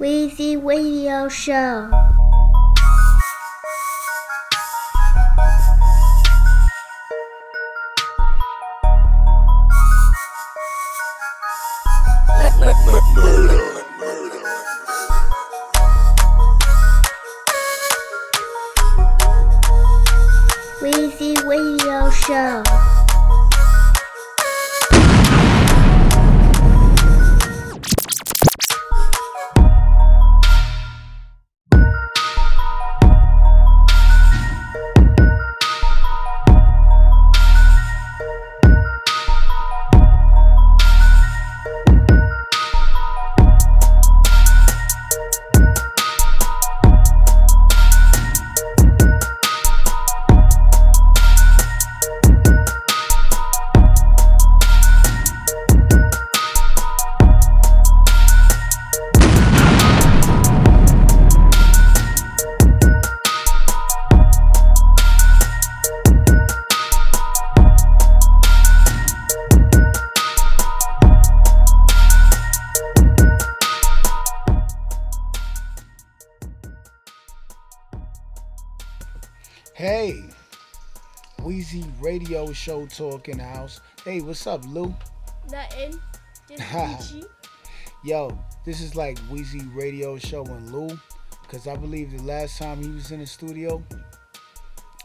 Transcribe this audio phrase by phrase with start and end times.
[0.00, 1.90] Weezy Radio Show.
[20.80, 22.91] Weezy Radio Show.
[82.62, 83.80] Show Talk in the house.
[84.04, 84.94] Hey, what's up, Lou?
[85.50, 85.98] Nothing.
[88.04, 90.96] Yo, this is like Wheezy Radio Show and Lou,
[91.42, 93.82] because I believe the last time he was in the studio,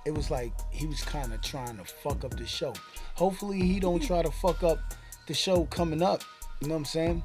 [0.06, 2.74] it was like he was kind of trying to fuck up the show.
[3.16, 4.78] Hopefully, he don't try to fuck up
[5.26, 6.22] the show coming up.
[6.62, 7.24] You know what I'm saying?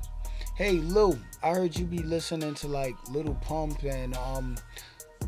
[0.57, 4.57] Hey, Lou, I heard you be listening to like Little Pump and um.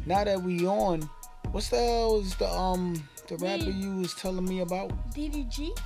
[0.07, 1.09] Now that we on,
[1.53, 4.91] what's the hell is the um the rapper you was telling me about?
[5.15, 5.77] DDG.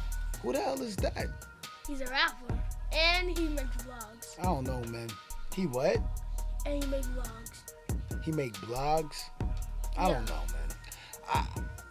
[0.43, 1.27] Who the hell is that?
[1.87, 2.59] He's a rapper.
[2.93, 4.39] And he makes vlogs.
[4.41, 5.09] I don't know, man.
[5.55, 5.97] He what?
[6.67, 8.25] And he makes vlogs.
[8.25, 9.17] He make blogs.
[9.97, 10.15] I Yeah.
[10.15, 10.77] don't know, man.
[11.33, 11.47] I,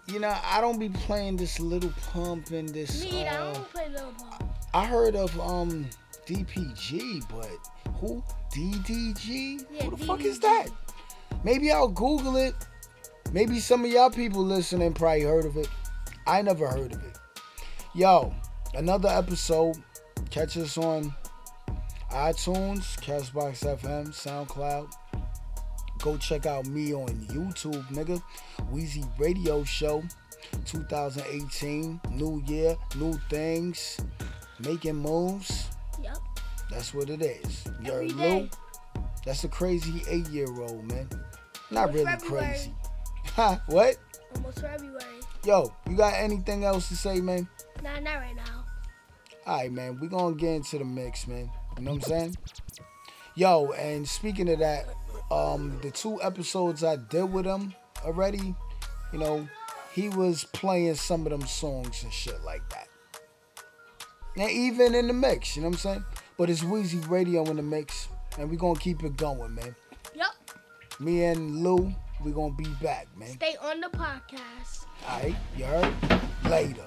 [0.08, 3.04] you know, I don't be playing this little pump and this.
[3.04, 4.44] Me, I uh, don't play Lil Pump.
[4.74, 5.88] I heard of um
[6.26, 7.50] DPG, but
[8.00, 8.24] who?
[8.54, 9.66] DDG?
[9.72, 10.68] Yeah, who the fuck is that?
[11.44, 12.56] Maybe I'll Google it.
[13.32, 15.68] Maybe some of y'all people listening probably heard of it.
[16.26, 17.20] I never heard of it.
[17.94, 18.34] Yo,
[18.74, 19.76] another episode.
[20.30, 21.14] Catch us on
[22.12, 24.92] iTunes, Castbox FM, SoundCloud.
[26.00, 28.22] Go check out me on YouTube, nigga.
[28.72, 30.04] Wheezy Radio Show
[30.66, 32.00] 2018.
[32.12, 34.00] New year, new things,
[34.60, 35.68] making moves.
[36.02, 36.18] Yep.
[36.70, 37.66] That's what it is.
[37.86, 38.42] Every heard.
[38.42, 38.50] Lou?
[39.26, 41.10] That's a crazy eight year old, man.
[41.72, 42.46] Not really February.
[42.48, 42.74] crazy.
[43.38, 43.98] Ha, what?
[44.34, 45.04] Almost February.
[45.46, 47.48] Yo, you got anything else to say, man?
[47.84, 48.66] Nah, not right now.
[49.46, 50.00] All right, man.
[50.00, 51.52] we going to get into the mix, man.
[51.78, 52.38] You know what I'm saying?
[53.36, 54.86] Yo, and speaking of that,
[55.30, 58.56] um, the two episodes I did with him already,
[59.14, 59.48] you know,
[59.94, 62.88] he was playing some of them songs and shit like that.
[64.36, 66.06] And even in the mix, you know what I'm saying?
[66.40, 68.08] But it's Wheezy Radio in the mix,
[68.40, 69.76] and we going to keep it going, man.
[70.16, 70.28] Yep.
[71.00, 71.94] Me and Lou,
[72.24, 73.30] we going to be back, man.
[73.30, 74.86] Stay on the podcast.
[75.08, 75.94] All right, you heard?
[76.50, 76.84] Later.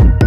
[0.00, 0.17] Yeah,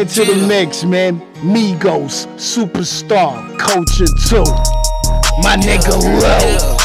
[0.00, 1.20] Get into the mix, man.
[1.42, 4.44] Migos, Superstar, Culture too.
[5.42, 6.79] My nigga Lil.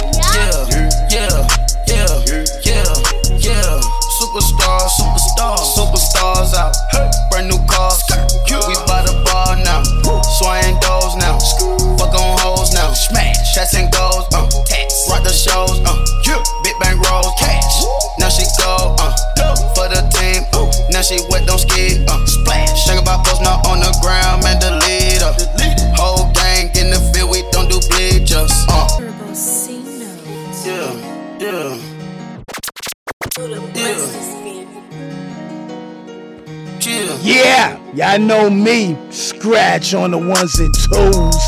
[24.05, 25.33] Ground, man, the leader.
[25.97, 28.87] Whole gang in the field, we don't do bleachers, uh.
[30.65, 30.93] Yeah,
[31.39, 31.77] yeah.
[33.75, 34.05] Yeah.
[36.81, 37.17] Yeah.
[37.21, 38.95] Yeah, y'all know me.
[39.09, 41.45] Scratch on the ones and twos.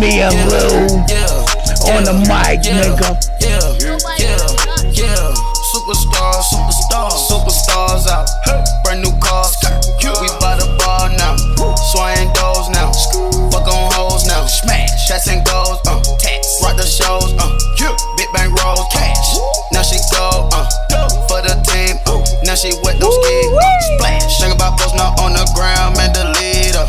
[0.00, 1.92] Me and Lil Yeah.
[1.92, 3.10] on the mic, yeah, nigga.
[3.40, 3.58] Yeah.
[3.82, 4.46] Nobody Yeah.
[4.94, 5.34] Yeah.
[5.72, 8.28] Superstars, superstars, superstars out.
[8.44, 8.65] Brand
[25.54, 26.84] ground, man, the leader.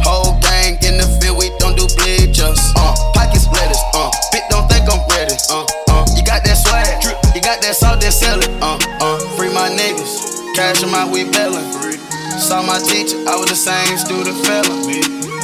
[0.00, 2.60] Whole gang in the field, we don't do bleachers.
[2.76, 5.36] Uh, pockets lettuce, uh, bitch, don't think I'm ready.
[5.52, 6.88] Uh, uh, you got that swag,
[7.34, 8.48] you got that salt, that sell it.
[8.64, 11.68] Uh, uh, free my niggas, cash them out, we bellin'.
[12.40, 14.72] Saw my teacher, I was the same student fella.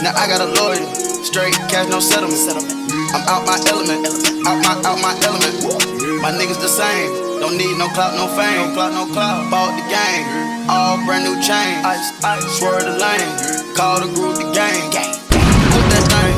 [0.01, 0.81] Now I got a lawyer,
[1.23, 2.41] straight cash, no settlement.
[3.13, 4.09] I'm out my element,
[4.49, 5.61] out my, out my element.
[6.23, 8.57] My niggas the same don't need no clout, no fame.
[8.57, 9.51] No clout, no clout.
[9.51, 10.25] Bought the game,
[10.69, 11.85] all brand new chain.
[11.85, 13.29] Ice, ice, swerve the lane,
[13.77, 14.91] call the group the game.
[15.73, 16.35] Put that thing,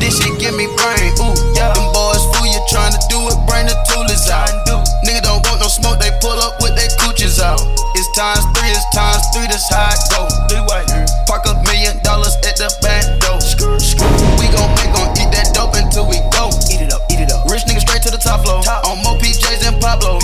[0.00, 1.14] this shit give me brain.
[1.22, 1.72] Ooh, yeah.
[1.74, 4.50] Them boys fool you trying to do it, bring the toolers out.
[5.06, 7.60] Nigga don't want no smoke, they pull up with their cooches out.
[7.96, 10.20] It's times three, it's times three, that's how it go.
[10.48, 10.84] Three way.
[11.24, 13.40] Park a million dollars at the back door.
[14.36, 16.52] We gon' make gon' eat that dope until we go.
[16.68, 17.48] Eat it up, eat it up.
[17.48, 18.60] Rich nigga straight to the top floor.
[18.86, 20.20] On more PJs than Pablo.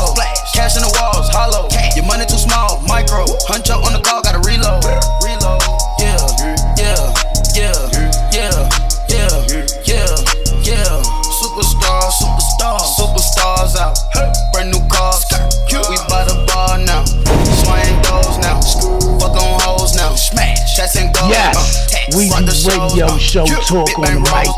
[0.00, 0.50] Rich like water, go to Cabo.
[0.54, 1.68] Cash in the walls, hollow.
[1.96, 3.24] Your money too small, micro.
[3.48, 4.84] Hunch up on the call, gotta reload.
[5.24, 5.60] Reload.
[6.00, 6.16] Yeah,
[6.80, 7.12] yeah,
[7.54, 7.76] yeah,
[8.32, 8.68] yeah,
[9.08, 9.28] yeah,
[9.84, 10.12] yeah,
[10.64, 11.02] yeah.
[11.40, 13.96] Superstar, superstar, superstars out.
[14.52, 15.24] Brand new cars.
[15.70, 17.04] We by the bar now.
[17.04, 18.60] Swing doors now.
[19.18, 20.14] Fuck on hoes now.
[20.14, 20.76] Smash.
[20.76, 21.30] Chats and goals.
[21.30, 24.48] Yes, uh, Weezy rock Radio uh, Show talk on the mic.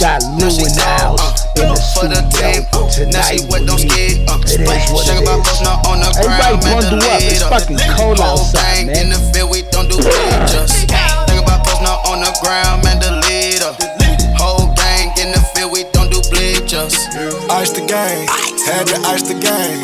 [0.00, 2.78] Got Now Lou she in the down, house in the for the studio team, uh,
[2.78, 4.14] Now tonight she wet, don't skid.
[4.30, 5.60] Uh, It is what Shake about is.
[5.66, 7.20] now on the ground, man, bundle the up.
[7.22, 8.96] It's fucking cold outside, man.
[8.96, 10.86] In the field, we don't do just.
[11.28, 13.72] Think about post now on the ground, man, the leader.
[14.38, 16.94] Whole gang in the field, we don't do bleachers.
[17.50, 18.26] Ice the game,
[18.66, 19.82] had to ice the game.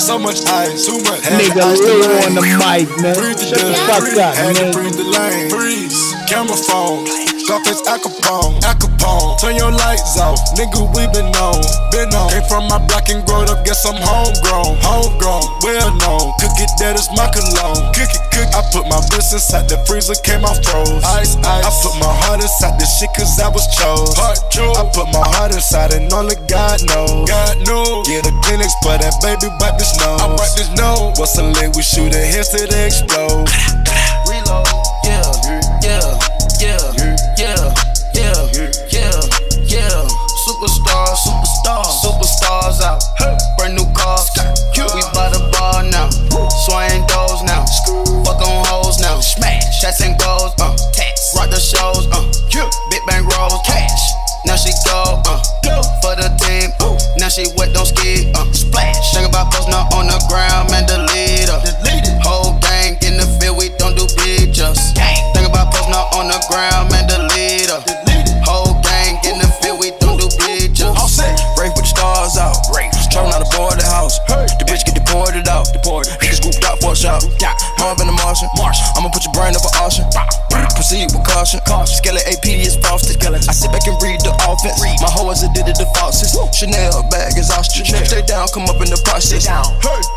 [0.00, 1.20] So much ice, too much.
[1.22, 2.24] Had Nigga to ice the lane.
[2.26, 3.14] on the mic, man.
[3.14, 4.72] Breathe the Shut the fuck up, had to man.
[4.72, 5.48] breathe the lane.
[5.50, 7.06] Freeze, camera phone,
[7.44, 9.36] Scarface Al Capone, Al Capone.
[9.36, 10.80] Turn your lights off, nigga.
[10.96, 11.60] We been on,
[11.92, 12.32] been on.
[12.32, 16.32] Came from my block and growed up, guess I'm homegrown, homegrown, well known.
[16.40, 17.92] Cook it, that is my cologne.
[17.92, 18.48] Cook it, cook.
[18.56, 21.04] I put my bliss inside the freezer, came off froze.
[21.20, 21.68] Ice, ice.
[21.68, 24.16] I put my heart inside this shit, cause I was chose.
[24.16, 24.80] Heart chose.
[24.80, 27.28] I put my heart inside and only God knows.
[27.28, 28.08] God knows.
[28.08, 30.16] Yeah, the clinics, but that baby wipe this nose.
[30.16, 31.20] I wipe this nose.
[31.20, 31.76] What's a lick?
[31.76, 33.52] We shoot it, hits till they explode.
[34.32, 34.83] Reload.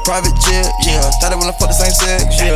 [0.08, 1.04] Private jet, yeah.
[1.20, 2.56] Thought it wanna fuck the same sex, yeah.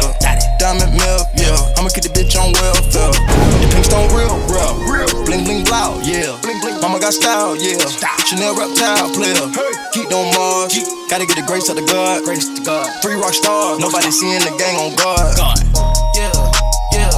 [0.56, 1.75] Diamond milk, yeah.
[1.75, 3.12] I'ma keep the bitch on welfare.
[3.12, 4.71] The pink stone real, real.
[4.88, 5.12] Real.
[5.27, 6.31] Bling bling blow, yeah.
[6.80, 7.75] Mama got style, yeah.
[8.24, 9.51] Chanel reptile player.
[9.91, 10.79] Keep on Mars.
[11.12, 12.24] Gotta get the grace of the God.
[12.24, 12.88] Grace to God.
[13.03, 13.84] Three rock stars.
[13.84, 15.36] Nobody seeing the gang on guard.
[16.15, 16.31] Yeah,
[16.96, 17.12] yeah,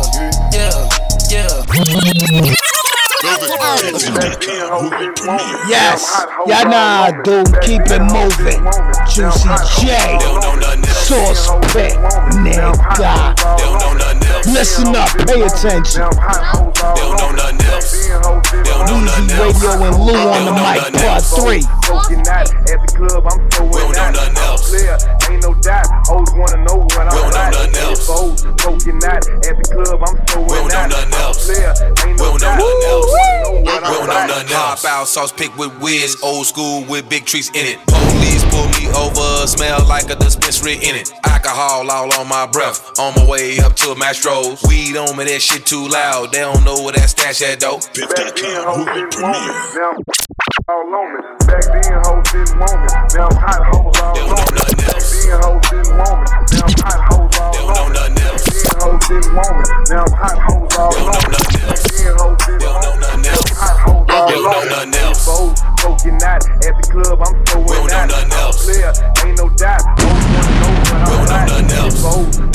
[0.49, 0.89] yeah,
[1.29, 2.63] yeah.
[5.67, 6.05] Yes,
[6.45, 7.43] y'all know how I do.
[7.61, 8.61] Keep it moving.
[9.09, 9.49] Juicy
[9.81, 10.19] J,
[10.91, 11.93] Sauce Pit,
[12.37, 13.33] nigga.
[14.45, 16.03] Listen up, pay attention.
[18.87, 21.63] Weezy Radio and Lou on the mic, part three.
[21.93, 24.13] Smoking out at the club, I'm so We don't know out.
[24.17, 24.69] nothing else.
[24.73, 24.97] Clear,
[25.29, 25.85] ain't no doubt.
[26.09, 28.07] Always wanna know when We I'm don't know nothing else.
[28.07, 30.89] Foes smoking out at the club, I'm so We don't know out.
[30.89, 31.45] nothing else.
[31.45, 32.57] Clear, ain't We no don't know doubt.
[32.57, 33.11] nothing else.
[33.13, 34.81] Know when We I'm don't know nothing else.
[34.81, 36.25] Pop out, sauce pick with whiz, mm-hmm.
[36.25, 37.77] old school with big trees in it.
[37.85, 41.13] Police pull me over, smell like a dispensary in it.
[41.29, 44.63] Alcohol all on my breath, on my way up to a Mastro's.
[44.67, 46.31] Weed on me, that shit too loud.
[46.31, 47.77] They don't know where that stash at though.
[47.93, 48.65] Back then,
[50.67, 51.19] all on me.
[51.45, 52.87] Back then, hoes didn't want me.
[53.15, 54.75] Now hot hoes all They don't on know me.
[54.77, 55.11] nothing Back else.
[55.11, 56.27] then, hoes didn't want me.
[56.55, 58.15] Now hot hoes all They don't on know me.
[58.15, 58.43] nothing else.
[58.43, 59.65] Back then, hoes didn't want me.
[59.89, 61.51] Now hot hoes all They don't on know me.
[61.51, 61.91] nothing Back else.
[61.91, 63.07] then, hoes didn't They don't know want me.
[63.07, 63.51] nothing else.
[63.59, 64.79] Hot hoes all They don't know
[65.27, 65.72] on me.
[65.83, 66.23] Nothing else.
[66.23, 68.65] Foes smoking out at the club, I'm so We don't know nothing else.
[68.65, 68.93] Clear,
[69.25, 69.81] ain't no doubt.
[69.99, 71.99] Always wanna know when I'm don't know nothing else.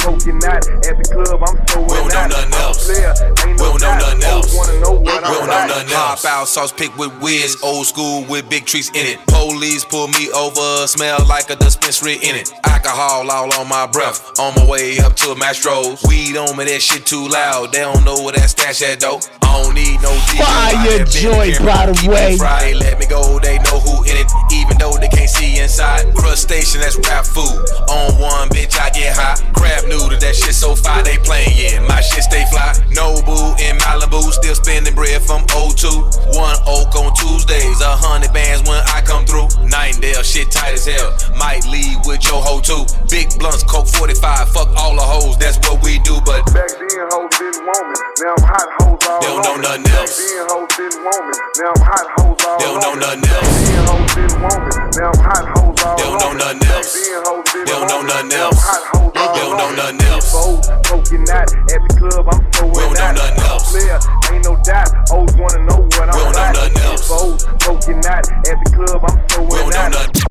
[0.02, 2.86] Smoking out at the club, I'm so We don't know nothing else.
[2.86, 4.00] Clear, ain't We no don't doubt.
[4.00, 4.54] nothing Always else.
[4.54, 6.22] wanna know when I'm don't know nothing else.
[6.22, 9.18] Pop out, sauce pick with whiz, old school with big trees in it.
[9.26, 12.52] Police pull me over, smell like a dispensary in it.
[12.64, 16.02] Alcohol all on my breath, on my way up to Mastro's.
[16.08, 17.72] Weed on me, that shit too loud.
[17.72, 19.20] They don't know where that stash at though.
[19.42, 20.38] I don't need no DJ.
[20.38, 22.36] Fire I have been joint, here, by the way.
[22.36, 24.28] Friday, let me go, they know who in it.
[24.52, 26.14] Even though they can't see inside.
[26.14, 27.58] Crustacean, that's rap food.
[27.88, 29.36] On one, bitch, I get high.
[29.52, 31.80] Crab noodle, that shit so fire, they playin', yeah.
[31.86, 32.74] My shit stay fly.
[32.92, 36.36] Nobu in Malibu, still spending bread from O2.
[36.36, 39.48] One oak on Tuesdays, a hundred bands when I come through.
[39.66, 41.14] Nightingale, shit tight as hell.
[41.36, 42.84] Might leave with your hoe too.
[43.10, 46.20] Big blunts, Coke 45, fuck all the hoes, that's what we do.
[46.24, 47.96] But Back then, hoes didn't want me.
[48.20, 50.18] Now I'm hot hoes all They don't know nothing else.
[50.18, 51.34] Back then, hoes didn't want me.
[51.58, 53.07] Now I'm hot hoes all They don't on know me.
[53.16, 53.56] Nothing Back else.
[53.64, 54.72] then, hoes didn't want me.
[54.98, 56.92] Now I'm hot They don't know nothing else.
[56.92, 58.58] then, They don't know nothing Now else.
[58.58, 60.32] I'm hot hoes all They don't know nothing else.
[60.32, 63.70] Foes smoking out at the club, I'm throwing We don't know nothing else.
[63.72, 63.98] Clear,
[64.32, 64.90] ain't no doubt.
[65.10, 67.08] Always wanna know what We I'm don't know nothing else.
[67.08, 70.22] Foes smoking out at the club, I'm throwing we don't know nothing.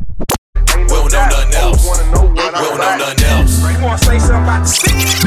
[0.78, 1.82] Ain't we don't know nothing else.
[1.82, 3.52] wanna know what We don't know nothing else.
[3.58, 5.27] You wanna say something about the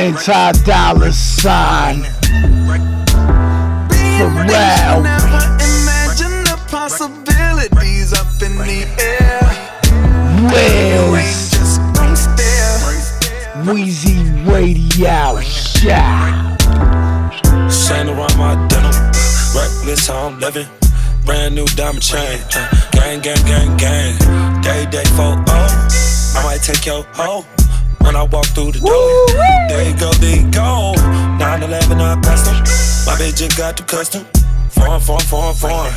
[0.00, 2.00] Ty Dollar Sign.
[4.16, 4.40] Never
[5.60, 9.20] imagine the possibilities up in the air.
[11.50, 11.80] Just.
[13.68, 16.62] Wheezy Radio Shout.
[17.70, 18.94] Saint around my denim.
[19.54, 20.66] Reckless how I'm living.
[21.26, 22.40] Brand new diamond chain.
[22.54, 24.62] Uh, gang, gang, gang, gang.
[24.62, 26.34] Day, day, four, oh.
[26.36, 27.44] I might take your hoe.
[28.02, 29.26] When I walk through the door,
[29.68, 30.92] there you go, they you go.
[31.38, 32.56] 911, I custom.
[33.06, 34.24] My bitch just got the custom.
[34.70, 35.92] Foreign, foreign, foreign, foreign.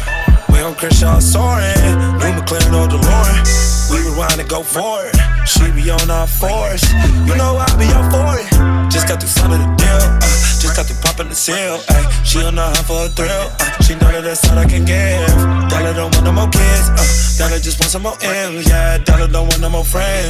[0.50, 1.74] We on Crenshaw soaring.
[2.22, 3.64] New McLaren or DeLorean.
[3.92, 5.16] We rewind and go for it.
[5.48, 6.84] She be on our force.
[7.28, 8.48] You know I be up for it.
[8.92, 10.04] Just got the son of the deal.
[10.22, 10.22] Uh,
[10.62, 11.80] just got the pop in the seal.
[11.90, 13.50] Ay, she on the hunt for a thrill.
[13.60, 15.28] Uh, she know that that's all I can give.
[15.70, 16.90] Dollar don't want no more kids.
[16.90, 18.70] Uh, Dollar just want some more M's.
[18.70, 20.30] Yeah, Dollar don't want no more friends.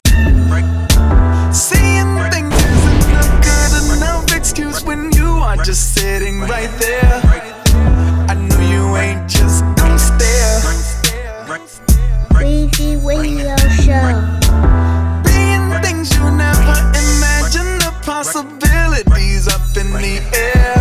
[1.53, 7.21] Seeing things isn't a good enough excuse when you are just sitting right there.
[8.27, 10.61] I know you ain't just gonna stare.
[12.31, 13.55] Weezy Radio
[13.85, 14.01] Show.
[15.23, 20.73] Being things you never imagine the possibilities up in the air.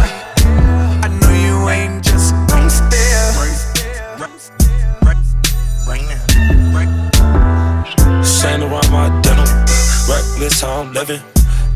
[1.05, 3.33] I know you ain't just gonna stare.
[8.25, 9.22] Saint around my
[10.43, 11.21] Reckless how I'm living.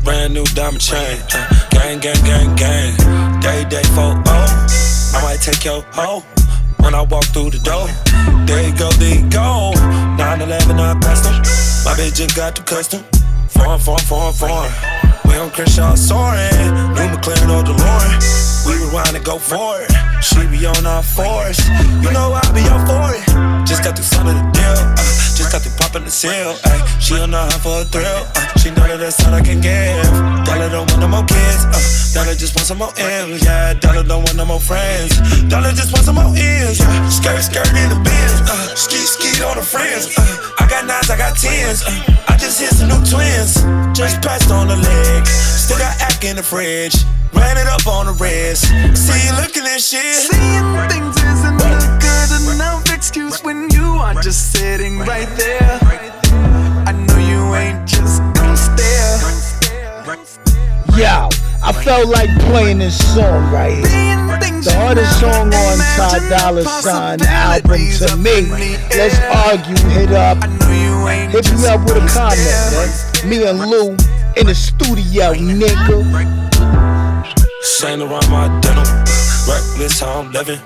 [0.03, 1.21] Brand new diamond chain.
[1.31, 3.39] Uh, gang, gang, gang, gang.
[3.39, 5.13] Day, day, four, oh.
[5.15, 6.19] I might take your hoe.
[6.83, 7.87] When I walk through the door,
[8.45, 9.71] there you go, there you go.
[10.19, 11.31] 911, I custom.
[11.85, 13.05] My bitch just got the custom.
[13.47, 14.71] Foreign, foreign, foreign, foreign.
[15.23, 16.51] We on Crenshaw soaring.
[16.91, 18.67] New McLaren or DeLorean.
[18.67, 19.91] We rewind and go for it.
[20.21, 21.63] She be on our force.
[22.03, 23.46] You know I be up for it.
[23.77, 24.73] Just got son of the deal.
[24.73, 25.05] Uh,
[25.37, 26.57] just got the pop in the seal.
[26.65, 28.25] Ay, she on the hunt for a thrill.
[28.33, 30.01] Uh, she know that that's all I can give.
[30.49, 31.61] Dollar don't want no more kids.
[31.69, 31.77] Uh,
[32.17, 33.45] Dollar just want some more M's.
[33.45, 35.13] Yeah, Dollar don't want no more friends.
[35.45, 36.81] Dollar just want some more M's.
[36.81, 38.49] Yeah, skirt, skirt in the bins.
[38.49, 40.09] Uh, ski, ski on the friends.
[40.17, 40.25] Uh,
[40.57, 41.85] I got nines, I got tens.
[41.85, 43.61] Uh, I just hit some new twins.
[43.93, 45.21] Just passed on the leg.
[45.29, 46.97] Still got act in the fridge.
[47.29, 48.73] Ran it up on the wrist.
[48.97, 50.01] See you looking at shit.
[50.33, 51.96] Seeing things isn't
[52.49, 55.79] enough excuse when you are just sitting right there.
[56.85, 59.17] I know you ain't just gonna stare.
[60.97, 61.29] Yo,
[61.63, 64.17] I felt like playing this song right here.
[64.63, 68.49] The hardest song on Ty imagined Dolla Sign album to me.
[68.89, 72.39] Let's argue, hit up, I know you ain't hit me up with a comment,
[72.73, 73.29] man.
[73.29, 73.91] Me and Lou
[74.35, 76.03] in the studio, nigga.
[77.61, 78.85] Saint around my denim.
[79.47, 80.59] Reckless how I'm living.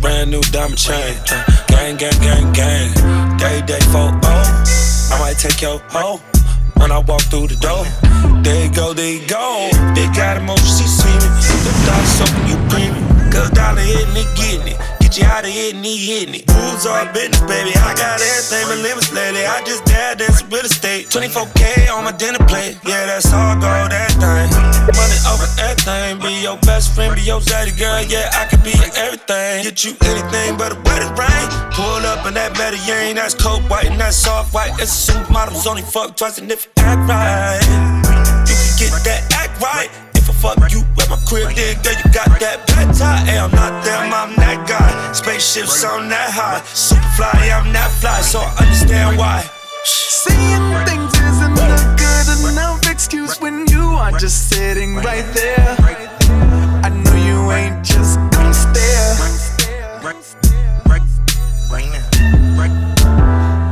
[0.00, 1.16] Brand new diamond chain.
[1.30, 3.36] Uh, gang, gang, gang, gang.
[3.36, 5.10] Day, day, four, oh.
[5.12, 6.20] I might take your hoe.
[6.76, 7.84] When I walk through the door,
[8.42, 9.68] there go, there go.
[9.94, 11.28] They got emotion, she see me.
[11.64, 13.30] The dollar something you creamy.
[13.30, 14.99] Cause dollar hitting it, getting it.
[15.10, 16.46] Get you out of here and he hitting it.
[16.54, 17.74] Rules are business, baby.
[17.82, 19.42] I got everything but limits lately.
[19.42, 21.10] I just dad some real estate.
[21.10, 22.78] 24K on my dinner plate.
[22.86, 24.46] Yeah, that's all gold, that thing.
[24.94, 26.22] Money over everything.
[26.22, 27.98] Be your best friend, be your zaddy girl.
[28.06, 29.66] Yeah, I could be everything.
[29.66, 31.46] Get you anything but a wedding ring.
[31.74, 33.18] Pull up in that Medellin.
[33.18, 34.78] That's coke white and that's soft white.
[34.78, 37.58] It's a supermodels only fuck twice and if you act right,
[38.46, 39.90] you can get that act right.
[40.14, 43.26] If I fuck you at my crib, then girl, you got that bad tie.
[43.26, 44.09] Hey, I'm not them.
[45.40, 46.60] Spaceships on that high.
[46.74, 49.40] Super fly, I'm that fly, so I understand why.
[49.84, 55.76] Seeing things isn't a good enough excuse when you are just sitting right there.
[56.84, 59.16] I know you ain't just gonna stare.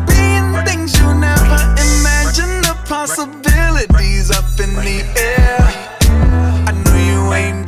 [0.08, 5.60] Being things you never imagine the possibilities up in the air.
[6.66, 6.72] I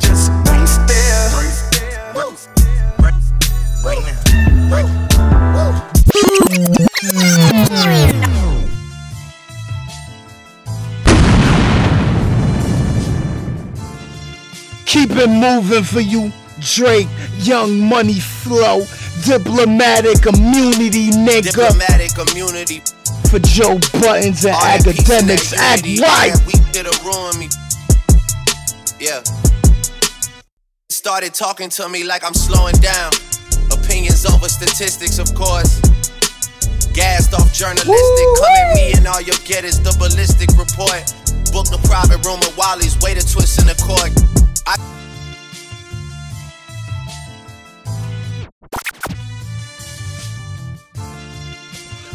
[15.21, 17.07] it moving for you, Drake.
[17.37, 18.83] Young money flow.
[19.23, 21.53] Diplomatic immunity, nigga.
[21.53, 22.81] Diplomatic immunity.
[23.29, 26.33] For Joe Buttons and All that peace and academics, act right.
[26.33, 27.47] that weak that'll ruin me.
[28.99, 29.21] Yeah.
[30.89, 33.11] Started talking to me like I'm slowing down.
[33.71, 35.79] Opinions over statistics, of course.
[36.93, 38.27] Gassed off journalistic.
[38.37, 41.05] Come at me and all you'll get is the ballistic report.
[41.53, 42.99] Book the private room at Wally's.
[42.99, 44.11] Way to twist in the court.
[44.67, 44.75] I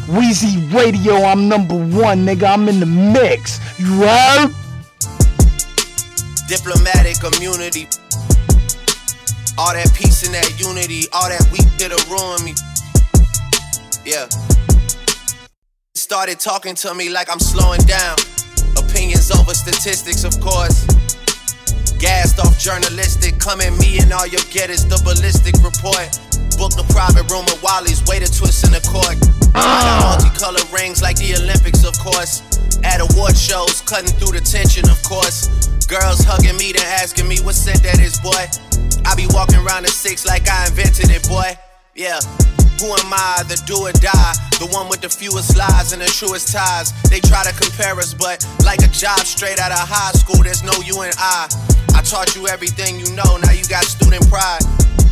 [0.07, 2.53] Wheezy Radio, I'm number one, nigga.
[2.53, 3.59] I'm in the mix.
[3.79, 4.53] You heard?
[6.47, 7.87] diplomatic immunity.
[9.59, 12.55] All that peace and that unity, all that weak that'll ruin me.
[14.07, 14.27] Yeah.
[15.95, 18.15] Started talking to me like I'm slowing down.
[18.77, 20.85] Opinions over statistics, of course.
[21.99, 23.39] Gassed off journalistic.
[23.39, 26.07] Come at me and all you'll get is the ballistic report.
[26.57, 28.01] Book the private room at Wally's.
[28.09, 29.13] Way to twist in the court.
[29.53, 30.17] I got ah.
[30.17, 32.41] multicolored rings like the Olympics, of course.
[32.81, 35.69] At award shows, cutting through the tension, of course.
[35.85, 38.49] Girls hugging me, then asking me what scent that is, boy.
[39.05, 41.53] I be walking around the six like I invented it, boy.
[41.93, 42.17] Yeah.
[42.81, 44.33] Who am I, the do or die?
[44.57, 46.89] The one with the fewest lies and the truest ties.
[47.09, 50.65] They try to compare us, but like a job straight out of high school, there's
[50.65, 51.49] no you and I.
[51.93, 54.65] I taught you everything you know, now you got student pride.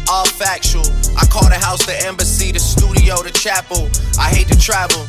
[0.07, 0.85] All factual.
[1.17, 3.89] I call the house the embassy, the studio, the chapel.
[4.19, 5.01] I hate to travel.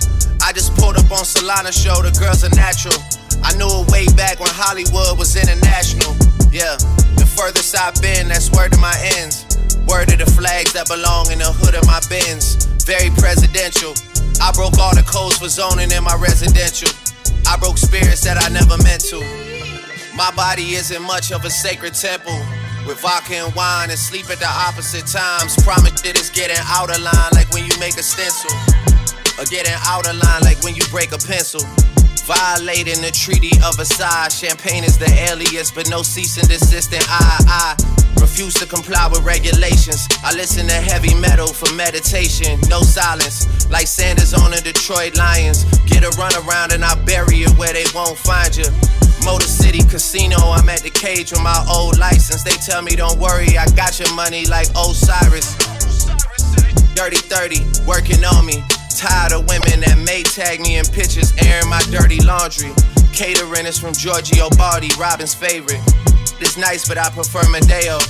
[0.43, 2.97] I just pulled up on Solana show, the girls are natural.
[3.45, 6.17] I knew it way back when Hollywood was international.
[6.49, 6.81] Yeah,
[7.21, 9.45] the furthest I've been, that's word to my ends.
[9.87, 12.65] Word of the flags that belong in the hood of my Benz.
[12.87, 13.93] Very presidential.
[14.41, 16.91] I broke all the codes for zoning in my residential.
[17.47, 19.21] I broke spirits that I never meant to.
[20.17, 22.35] My body isn't much of a sacred temple.
[22.87, 25.61] With vodka and wine and sleep at the opposite times.
[25.65, 28.51] Promise shit is getting out of line like when you make a stencil.
[29.39, 31.67] Or getting out of line like when you break a pencil.
[32.27, 34.35] Violating the Treaty of Versailles.
[34.35, 36.93] Champagne is the alias, but no cease and desist.
[36.93, 40.09] And I, I refuse to comply with regulations.
[40.25, 42.59] I listen to heavy metal for meditation.
[42.69, 45.63] No silence, like Sanders on the Detroit Lions.
[45.87, 48.67] Get a run around and I bury it where they won't find you.
[49.23, 52.43] Motor City Casino, I'm at the cage with my old license.
[52.43, 55.55] They tell me, don't worry, I got your money like Osiris.
[56.99, 58.65] Dirty 30, working on me.
[58.97, 62.73] Tired of women that may tag me in pictures, airing my dirty laundry.
[63.13, 65.85] Catering is from Giorgio Baldi, Robyn's favorite.
[66.41, 68.01] This nice, but I prefer Madeo.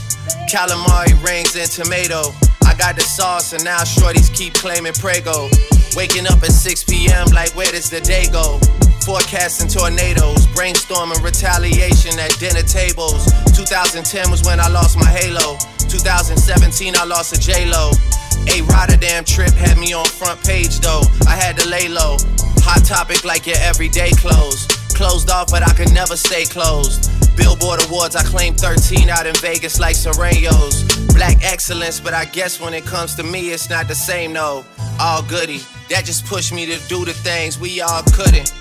[0.47, 2.31] Calamari rings and tomato.
[2.63, 5.51] I got the sauce, and now shorties keep claiming Prego.
[5.99, 8.63] Waking up at 6 p.m., like where does the day go?
[9.03, 13.27] Forecasting tornadoes, brainstorming retaliation at dinner tables.
[13.55, 15.46] 2010 was when I lost my halo.
[16.27, 17.93] 2017, I lost a J-Lo.
[18.51, 21.03] A Rotterdam trip had me on front page though.
[21.29, 22.17] I had to lay low.
[22.67, 24.67] Hot topic like your everyday clothes.
[24.91, 27.11] Closed off, but I could never stay closed.
[27.37, 30.83] Billboard Awards, I claimed 13 out in Vegas like Serenos.
[31.15, 34.65] Black excellence, but I guess when it comes to me, it's not the same, no.
[34.99, 35.61] All goody.
[35.91, 38.53] That just pushed me to do the things we all couldn't.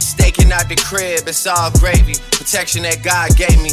[0.00, 2.14] Staking out the crib, it's all gravy.
[2.32, 3.70] Protection that God gave me.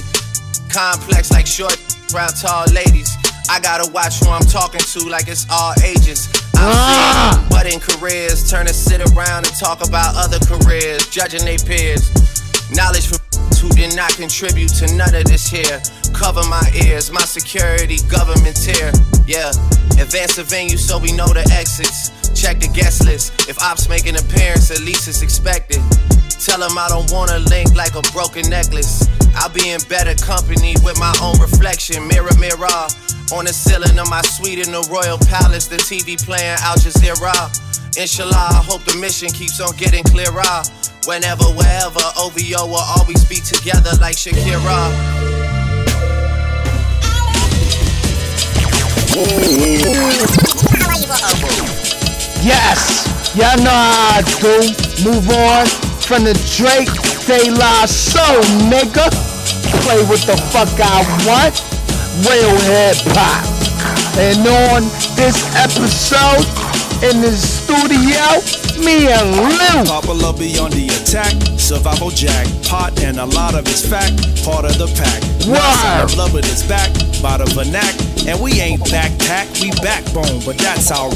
[0.71, 1.75] Complex like short,
[2.13, 3.17] round tall ladies.
[3.49, 6.29] I gotta watch who I'm talking to like it's all ages.
[6.55, 7.35] I've ah!
[7.35, 12.07] seen budding careers turn to sit around and talk about other careers, judging their peers.
[12.71, 13.19] Knowledge from
[13.59, 15.81] who did not contribute to none of this here.
[16.13, 18.93] Cover my ears, my security, government tier.
[19.27, 19.51] Yeah,
[19.99, 22.15] advance the venue so we know the exits.
[22.31, 23.49] Check the guest list.
[23.49, 25.83] If ops make an appearance, at least it's expected.
[26.41, 29.05] Tell them I don't wanna link like a broken necklace.
[29.35, 32.07] I'll be in better company with my own reflection.
[32.07, 32.81] Mirror, mirror.
[33.31, 37.53] On the ceiling of my suite in the Royal Palace, the TV playing Al Jazeera.
[37.95, 40.41] Inshallah, I hope the mission keeps on getting clearer.
[41.05, 44.89] Whenever, wherever, OVO will always be together like Shakira.
[52.41, 53.05] Yes,
[53.37, 55.05] how I do.
[55.05, 56.91] Move on from the Drake
[57.23, 59.07] De La Soul, nigga.
[59.87, 61.55] Play what the fuck I want.
[62.27, 63.47] Real hip hop.
[64.19, 64.83] And on
[65.15, 66.43] this episode
[67.07, 68.43] in the studio,
[68.83, 69.87] me and Lou.
[69.87, 74.11] Papa Love be on the attack, survival jack, pot and a lot of his fact,
[74.43, 75.23] part of the pack.
[75.47, 76.17] Word.
[76.17, 76.91] Love it is back
[77.23, 81.09] by the vernac, and we ain't backpack, we backbone, but that's our.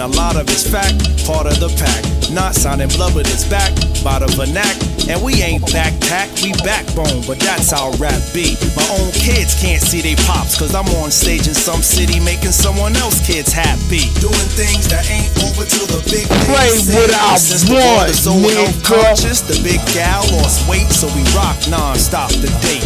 [0.00, 1.26] And a lot of it's fact.
[1.26, 2.32] Part of the pack.
[2.32, 4.87] Not sounding blood, but it's back by the vernac.
[5.08, 8.60] And we ain't backpack, we backbone, but that's how rap be.
[8.76, 12.52] My own kids can't see they pops, cause I'm on stage in some city making
[12.52, 14.04] someone else kids happy.
[14.20, 18.10] Doing things that ain't over till the big Play what I Since the world want,
[18.12, 18.84] is so health nigga.
[18.84, 22.84] conscious, the big gal lost weight, so we rock non-stop the date.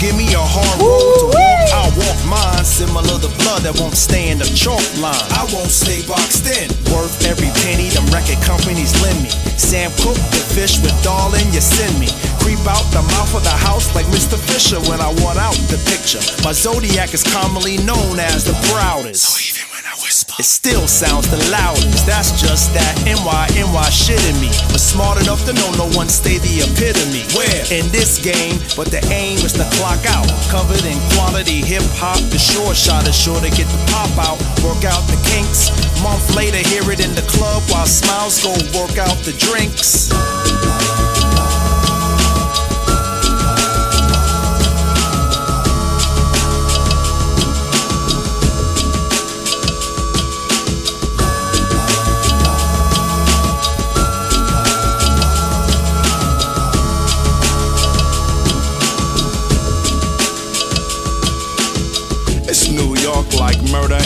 [0.00, 2.64] Give me a hard road to walk, I'll walk mine.
[2.64, 5.26] Similar to blood that won't stay in the chalk line.
[5.36, 6.70] I won't stay boxed in.
[6.94, 9.30] Worth every penny them record companies lend me.
[9.58, 12.06] Sam Cooke, the fish with darling, you send me.
[12.38, 14.38] Creep out the mouth of the house like Mr.
[14.38, 16.22] Fisher when I want out the picture.
[16.46, 19.26] My zodiac is commonly known as the proudest.
[19.26, 22.06] So even when I whisper, it still sounds the loudest.
[22.06, 24.54] That's just that NY, NY shit in me.
[24.70, 27.26] But smart enough to know no one stay the epitome.
[27.34, 27.62] Where?
[27.74, 30.30] In this game, but the aim is to clock out.
[30.46, 34.38] Covered in quality hip hop, the short shot is sure to get the pop out.
[34.62, 35.74] Work out the kinks.
[36.06, 40.06] Month later, hear it in the club while smiles go work out the drinks.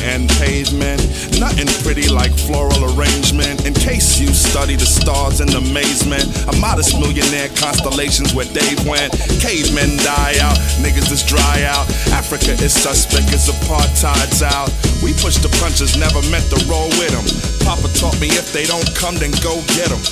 [0.03, 1.01] And pavement.
[1.39, 3.67] Nothing pretty like floral arrangement.
[3.67, 9.13] In case you study the stars in amazement, a modest millionaire constellations where they went.
[9.41, 11.89] Cavemen die out, niggas just dry out.
[12.13, 14.71] Africa is suspect as apartheid's out.
[15.03, 17.27] We push the punches, never meant to roll with them.
[17.67, 20.03] Papa taught me if they don't come, then go get them.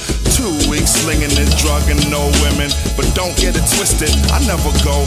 [0.40, 4.08] Two weeks slinging and no women, but don't get it twisted.
[4.32, 5.04] I never go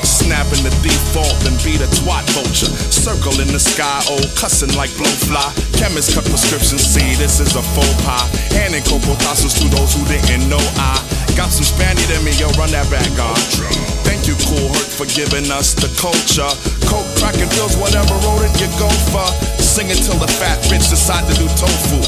[0.00, 2.72] snapping the default and be the twat vulture.
[2.88, 5.52] Circle in the sky, oh, cussing like blowfly.
[5.76, 8.24] Chemists cut prescriptions, see, this is a faux pas.
[8.56, 10.96] Handing cocoa tassels to those who didn't know I
[11.36, 13.36] got some Spaniard in me, yo, run that back on.
[14.08, 16.48] Thank you, Kool Herc, for giving us the culture.
[16.88, 19.28] Coke, cracking pills, whatever rodent you go for.
[19.60, 22.00] Sing it till the fat bitch decide to do tofu.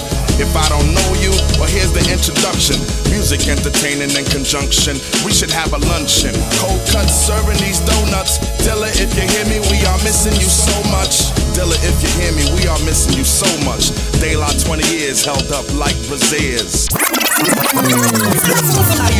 [0.42, 1.30] If I don't know you,
[1.62, 2.74] well, here's the introduction.
[3.14, 4.98] Music entertaining in conjunction.
[5.22, 6.34] We should have a luncheon.
[6.58, 8.42] Cold cuts serving these donuts.
[8.66, 11.30] Dilla, if you hear me, we are missing you so much.
[11.54, 13.94] Dilla, if you hear me, we are missing you so much.
[14.18, 16.88] Daylight 20 years held up like braziers.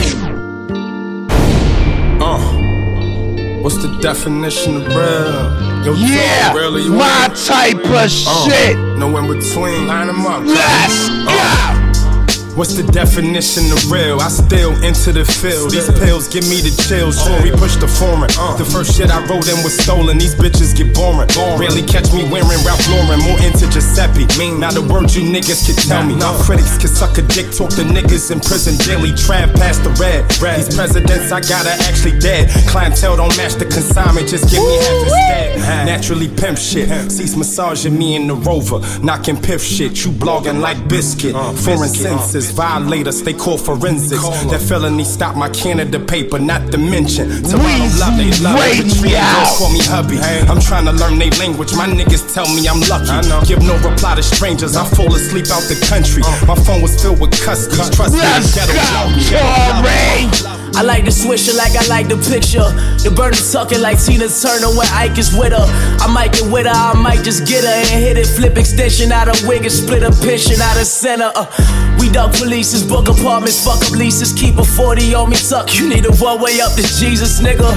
[0.03, 0.42] Mm.
[3.63, 5.85] What's the definition of real?
[5.85, 8.77] Yo, Yeah, talk real you my type of shit.
[8.99, 9.87] No in between.
[9.87, 10.43] Line 'em up.
[10.45, 11.62] Let's Uh,
[12.53, 14.21] What's the definition of real?
[14.21, 15.73] I still into the field.
[15.73, 17.17] These pills give me the chills.
[17.17, 18.29] Sorry, push the foreign.
[18.61, 20.21] The first shit I wrote in was stolen.
[20.21, 21.33] These bitches get boring.
[21.57, 23.25] Rarely catch me wearing Ralph Lauren.
[23.25, 24.29] More into Giuseppe.
[24.61, 26.13] Now the words you niggas can tell me.
[26.13, 27.49] Now critics can suck a dick.
[27.57, 29.17] Talk to niggas in prison daily.
[29.17, 30.29] Trap past the red.
[30.29, 32.53] These presidents I gotta actually dead.
[32.69, 34.29] Clientele don't match the consignment.
[34.29, 35.89] Just give me half instead.
[35.89, 36.93] Naturally pimp shit.
[37.09, 38.85] Cease massaging me in the rover.
[39.01, 40.05] Knocking piff shit.
[40.05, 41.33] You blogging like biscuit.
[41.65, 42.42] Foreign senses.
[42.51, 43.23] Violators.
[43.23, 44.23] They call forensics.
[44.51, 46.39] That felony stop my Canada paper.
[46.39, 47.29] Not to mention.
[47.43, 48.59] Toronto love they love.
[48.59, 50.19] Don't call me hubby.
[50.49, 51.75] I'm trying to learn their language.
[51.75, 53.47] My niggas tell me I'm lucky.
[53.47, 54.77] Give no reply to strangers.
[54.77, 56.23] I fall asleep out the country.
[56.47, 57.91] My phone was filled with customs.
[57.95, 58.75] Trust me, the ghetto
[59.31, 59.43] go,
[60.33, 60.49] me.
[60.49, 60.62] Tory.
[60.75, 62.65] I like the swisher like I like the picture.
[63.03, 65.67] The is tucking like Tina Turner when Ike is with her.
[66.01, 68.27] I might get with her, I might just get her and hit it.
[68.27, 71.31] Flip extension out of wig and split a pishin out of center.
[71.35, 71.47] Uh,
[72.01, 75.75] we duck polices, book apartments, fuck up leases, keep a 40 on me tuck.
[75.79, 77.69] You need a one way up to Jesus, nigga.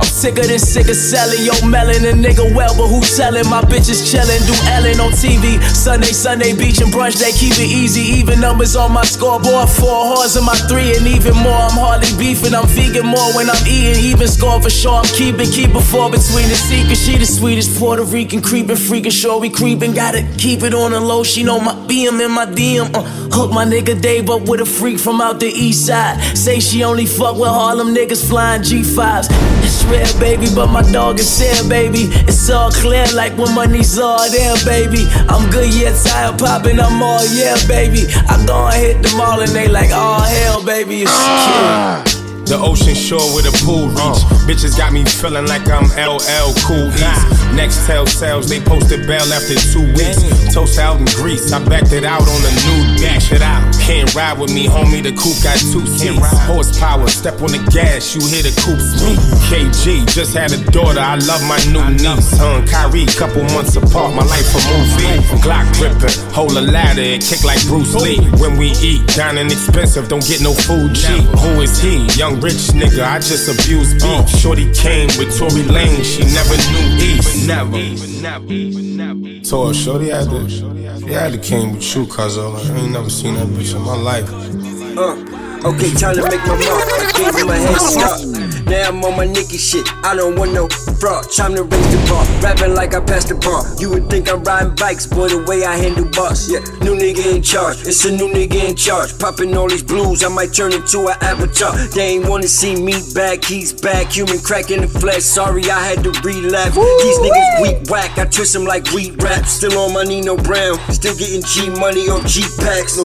[0.00, 3.44] I'm sicker than sick of selling yo melon a nigga well, but who selling?
[3.52, 5.60] My bitches chillin', do Ellen on TV.
[5.76, 8.00] Sunday, Sunday beach and brunch, they keep it easy.
[8.16, 11.52] Even numbers on my scoreboard, four whores in my three, and even more.
[11.68, 14.02] I'm hardly beefing, I'm vegan more when I'm eating.
[14.04, 17.00] Even score for sure, I'm keeping, keep it four between the secrets.
[17.00, 19.92] She the sweetest Puerto Rican creeping, freaking sure we creeping.
[19.92, 21.24] Gotta keep it on the low.
[21.24, 22.94] She know my BM and my DM.
[22.94, 23.02] Uh,
[23.34, 26.20] hook my nigga Dave up with a freak from out the east side.
[26.36, 29.26] Say she only fuck with Harlem niggas flying G5s.
[29.64, 32.06] It's real, baby, but my dog is here, baby.
[32.28, 35.06] It's all clear like when money's all there, baby.
[35.28, 38.06] I'm good, yeah, tired popping, I'm all yeah, baby.
[38.28, 42.19] I go and hit them all and they like, oh hell, baby, it's secure.
[42.50, 44.26] The ocean shore with a pool reach.
[44.42, 47.54] Bitches got me feeling like I'm LL Cool East.
[47.54, 50.18] Next tell sales, they posted bail after two weeks.
[50.50, 53.30] Toast out in Greece, I backed it out on a new beach.
[53.30, 53.62] It out.
[53.78, 54.98] Can't ride with me, homie.
[54.98, 56.18] The coupe got two seats.
[56.50, 59.22] Horsepower, step on the gas, you hear the coupe speak.
[59.46, 62.34] KG just had a daughter, I love my new niece.
[62.34, 65.22] And Kyrie, couple months apart, my life a movie.
[65.38, 68.18] Glock gripping, hold a ladder, and kick like Bruce Lee.
[68.42, 71.22] When we eat, dining expensive, don't get no food cheap.
[71.38, 72.10] Who is he?
[72.18, 74.28] Young rich nigga, I just abuse beef.
[74.28, 77.46] Shorty came with Tory Lane, she never knew East.
[77.46, 79.44] Never.
[79.44, 83.34] So Shorty had to, she had to came with you, cuz I ain't never seen
[83.34, 84.30] that bitch in my life.
[84.96, 86.88] Uh, okay, time to make my mark.
[86.88, 88.66] I gave him a head start.
[88.66, 89.86] Now I'm on my Nicky shit.
[90.04, 90.68] I don't want no
[91.00, 91.24] fraud.
[91.32, 92.24] Time to raise the bar.
[92.42, 93.64] Rapping like I passed the bar.
[93.80, 96.48] You would think I'm riding bikes, boy, the way I handle boss.
[96.50, 97.80] Yeah, new nigga in charge.
[97.88, 99.18] It's a new nigga in charge.
[99.18, 101.74] Popping all these blues, I might turn into an avatar.
[101.96, 103.44] They ain't wanna see me back.
[103.44, 104.12] He's back.
[104.12, 105.22] Human crack in the flesh.
[105.22, 106.76] Sorry, I had to relapse.
[106.76, 108.18] These niggas weak whack.
[108.18, 109.46] I twist them like wheat rap.
[109.46, 110.78] Still on my Nino Brown.
[110.92, 112.98] Still getting G money on G packs.
[112.98, 113.04] No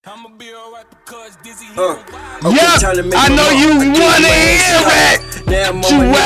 [1.77, 1.97] uh,
[2.45, 3.57] okay, Yep, time to make I my know mark.
[3.59, 5.24] you I gave wanna hear it.
[5.47, 6.25] Now I'm on my.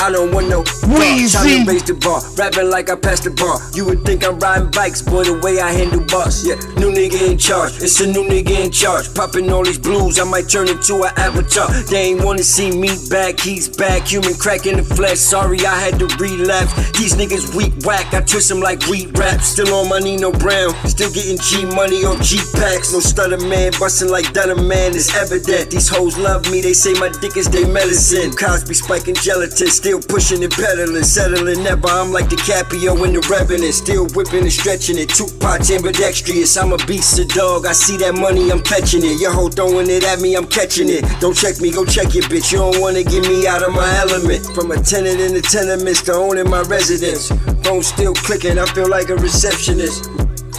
[0.00, 1.30] I don't want no fraud.
[1.32, 2.20] Time to raise the bar.
[2.36, 3.58] Rapping like I passed the bar.
[3.74, 6.44] You would think I'm riding bikes, boy, the way I handle boss.
[6.44, 7.80] Yeah, new nigga in charge.
[7.80, 9.12] It's a new nigga in charge.
[9.14, 11.68] Popping all these blues, I might turn into an avatar.
[11.88, 13.40] They ain't wanna see me back.
[13.40, 14.08] He's back.
[14.08, 15.18] Human crack in the flesh.
[15.18, 16.72] Sorry, I had to relapse.
[16.98, 18.12] These niggas weak whack.
[18.12, 19.40] I twist them like wheat rap.
[19.40, 20.74] Still on my Nino Brown.
[20.84, 22.92] Still getting G money on G packs.
[22.92, 23.72] No stutter man.
[23.78, 24.94] Bustin' like Dunham man.
[24.94, 25.70] It's evident.
[25.70, 26.60] These hoes love me.
[26.60, 28.32] They say my dick is their medicine.
[28.50, 29.68] Cosby spiking gelatin.
[29.70, 31.04] Still pushing and pedaling.
[31.04, 31.86] Settling never.
[31.86, 33.72] I'm like DiCaprio in the Revenant.
[33.72, 35.10] Still whipping and stretching it.
[35.10, 36.56] Tupac ambidextrous.
[36.56, 37.64] I'm a beast, of dog.
[37.64, 38.50] I see that money.
[38.50, 39.20] I'm catching it.
[39.20, 40.34] Your hoe throwing it at me.
[40.34, 41.06] I'm catching it.
[41.20, 41.70] Don't check me.
[41.70, 42.50] Go check your bitch.
[42.50, 44.44] You don't wanna get me out of my element.
[44.46, 47.30] From a tenant in the tenements to owning my residence.
[47.62, 48.58] Phone still clicking.
[48.58, 50.10] I feel like a receptionist.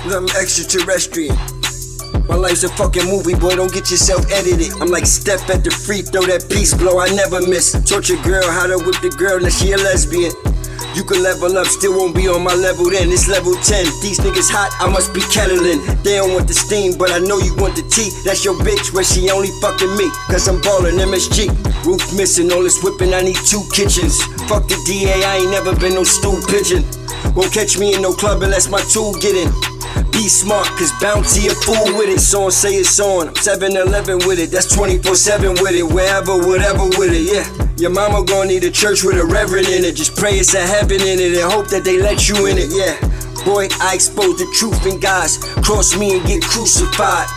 [0.07, 1.35] I'm extraterrestrial.
[2.27, 3.55] My life's a fucking movie, boy.
[3.55, 4.71] Don't get yourself edited.
[4.81, 7.71] I'm like Steph at the free throw, that peace blow I never miss.
[7.87, 10.31] Torture girl, how to whip the girl, now she a lesbian.
[10.93, 13.07] You can level up, still won't be on my level then.
[13.11, 13.85] It's level 10.
[14.03, 15.79] These niggas hot, I must be kettling.
[16.03, 18.11] They don't want the steam, but I know you want the tea.
[18.27, 20.11] That's your bitch, where she only fucking me.
[20.27, 21.47] Cause I'm ballin' MSG.
[21.87, 24.19] Roof missing, all this whipping, I need two kitchens.
[24.51, 26.83] Fuck the DA, I ain't never been no stool pigeon.
[27.35, 29.70] Won't catch me in no club unless my tool get in.
[30.11, 32.19] Be smart, cause bounty a fool with it.
[32.19, 33.29] Song say it's on.
[33.29, 34.51] I'm 7 Eleven with it.
[34.51, 35.83] That's 24 7 with it.
[35.83, 37.47] Wherever, whatever with it, yeah.
[37.77, 39.95] Your mama gonna need a church with a reverend in it.
[39.95, 42.69] Just pray it's a heaven in it and hope that they let you in it,
[42.69, 42.99] yeah.
[43.43, 45.37] Boy, I expose the truth in guys.
[45.63, 47.27] Cross me and get crucified.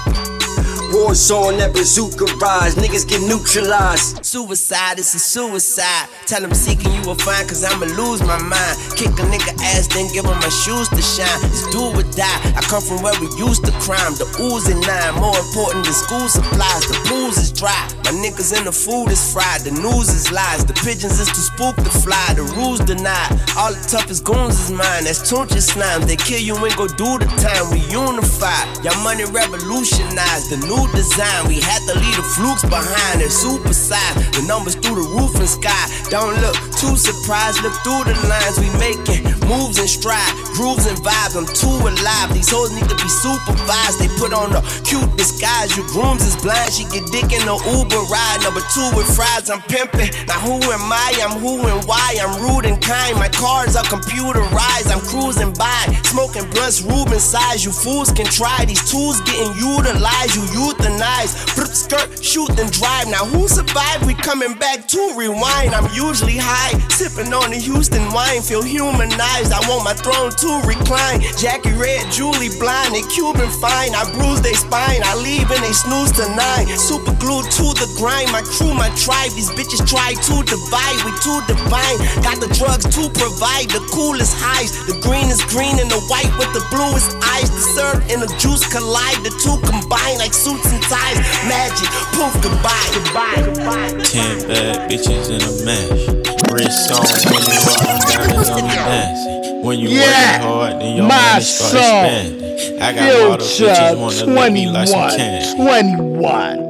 [0.95, 2.77] War zone, that bazooka rise.
[2.77, 4.25] Niggas get neutralized.
[4.25, 6.07] Suicide, it's a suicide.
[6.27, 8.79] Tell them seeking you will find, cause I'ma lose my mind.
[8.95, 11.41] Kick a nigga ass, then give him my shoes to shine.
[11.51, 12.39] It's do or die.
[12.55, 14.15] I come from where we used to crime.
[14.15, 16.87] The ooze and nine, more important than school supplies.
[16.87, 17.75] The pools is dry.
[18.07, 19.67] My niggas in the food is fried.
[19.67, 20.65] The news is lies.
[20.65, 22.39] The pigeons is too spook to fly.
[22.39, 23.35] The rules denied.
[23.59, 25.11] All the toughest goons is mine.
[25.11, 26.07] That's Tunch slime.
[26.07, 27.75] They kill you and go do the time.
[27.75, 28.63] We unify.
[28.87, 30.55] Your money revolutionized.
[30.55, 31.49] The new design.
[31.49, 33.21] We had to leave the flukes behind.
[33.21, 34.15] They're super size.
[34.33, 35.85] The numbers through the roof and sky.
[36.11, 37.63] Don't look too surprised.
[37.63, 39.25] Look through the lines we making.
[39.49, 40.33] Moves and stride.
[40.57, 41.37] Grooves and vibes.
[41.37, 42.33] I'm too alive.
[42.33, 44.01] These hoes need to be supervised.
[44.01, 45.77] They put on a cute disguise.
[45.77, 46.73] Your grooms is blind.
[46.73, 48.41] She get dick in the Uber ride.
[48.43, 49.51] Number two with fries.
[49.51, 50.11] I'm pimping.
[50.27, 51.13] Now who am I?
[51.23, 52.17] I'm who and why.
[52.21, 53.17] I'm rude and kind.
[53.17, 54.91] My cars are computerized.
[54.91, 55.83] I'm cruising by.
[56.05, 57.65] Smoking blunts, Ruben size.
[57.65, 58.65] You fools can try.
[58.65, 60.37] These tools getting utilized.
[60.37, 61.37] You euthanize.
[61.53, 63.09] Flip skirt, shoot and drive.
[63.09, 64.07] Now who survived?
[64.07, 65.77] We coming back to rewind.
[65.77, 66.73] I'm usually high.
[66.89, 68.41] Sipping on the Houston wine.
[68.41, 69.53] Feel humanized.
[69.53, 71.21] I want my throne to recline.
[71.37, 72.95] Jackie Red, Julie Blind.
[72.95, 73.93] They Cuban fine.
[73.93, 75.05] I bruise their spine.
[75.05, 76.67] I leave and they snooze to nine.
[76.81, 78.33] Super glued to the grind.
[78.33, 79.33] My crew, my tribe.
[79.37, 80.99] These bitches try to divide.
[81.05, 81.99] We too divine.
[82.25, 84.73] Got the drugs to provide the coolest highs.
[84.89, 87.51] The green is green and the white with the bluest eyes.
[87.53, 89.21] The syrup and the juice collide.
[89.27, 91.19] The two combine like suits and ties.
[91.49, 91.89] Magic.
[92.13, 92.91] Poof, goodbye.
[92.95, 93.43] Goodbye.
[93.45, 94.05] Goodbye.
[94.05, 96.15] Ten bad bitches in a mash.
[96.53, 99.63] Wrist on when you walking down and on me dancing.
[99.63, 102.05] When you Yeah, working hard, then your money start song.
[102.05, 102.83] expanding.
[102.83, 105.57] I got model bitches wanna me like some candy.
[105.57, 106.61] 21.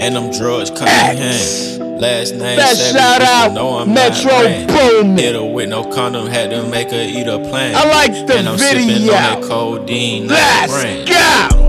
[0.00, 1.84] And them drugs come in handy.
[1.98, 4.30] Last name Best Savage, shout out, know I'm Metro.
[4.68, 5.18] Boomin.
[5.18, 7.74] Hit her with no condom, had to make her eat a plant.
[7.76, 10.72] I like the and I'm sipping on that codeine, Let's
[11.08, 11.67] go.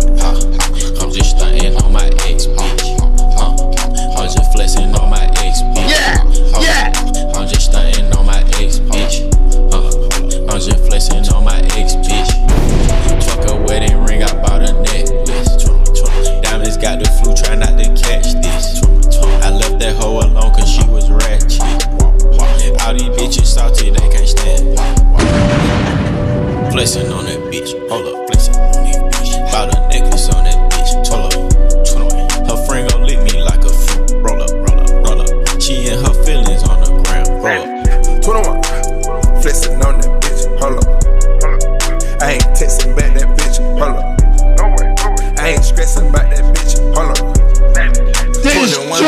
[26.79, 27.75] Flexing on that bitch.
[27.89, 29.51] Hold up, flexing on that bitch.
[29.51, 30.95] Bout a necklace on that bitch.
[31.11, 31.43] Hold up,
[31.83, 32.47] 21.
[32.47, 34.15] Her friend gon' lick me like a fruit.
[34.23, 35.27] Roll up, roll up, roll up.
[35.59, 37.27] She and her feelings on the ground.
[37.43, 37.83] Roll up.
[38.23, 39.43] 21.
[39.43, 40.47] Flexing on that bitch.
[40.63, 40.87] Hold up.
[42.23, 43.59] I ain't texting back that bitch.
[43.75, 44.15] Hold up.
[45.37, 46.79] I ain't stressing about that bitch.
[46.95, 47.35] Hold up.
[48.39, 49.03] This 21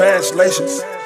[0.00, 0.99] translations.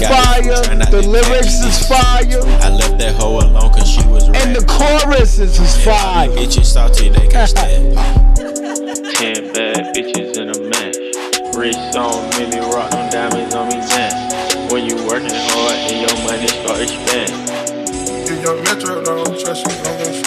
[0.00, 4.54] Is fire, the lyrics is fire, I left that hoe alone cause she was and
[4.54, 6.28] the choruses is fire.
[6.28, 7.94] Bitches salty, they can't stand.
[9.16, 10.96] Ten bad bitches in a match.
[11.56, 14.72] Rich on Millie rock, them diamonds on me dance.
[14.72, 17.46] When you working hard and your money start expanding.
[18.28, 20.26] If your metro don't trust you, don't go you.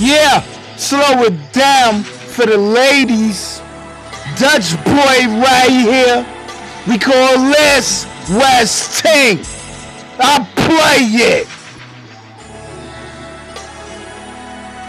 [0.00, 0.42] Yeah,
[0.76, 2.04] slow it down
[2.38, 3.60] for the ladies.
[4.38, 6.24] Dutch boy right here.
[6.86, 9.40] We call this West Ting.
[10.20, 11.02] I play
[11.34, 11.48] it.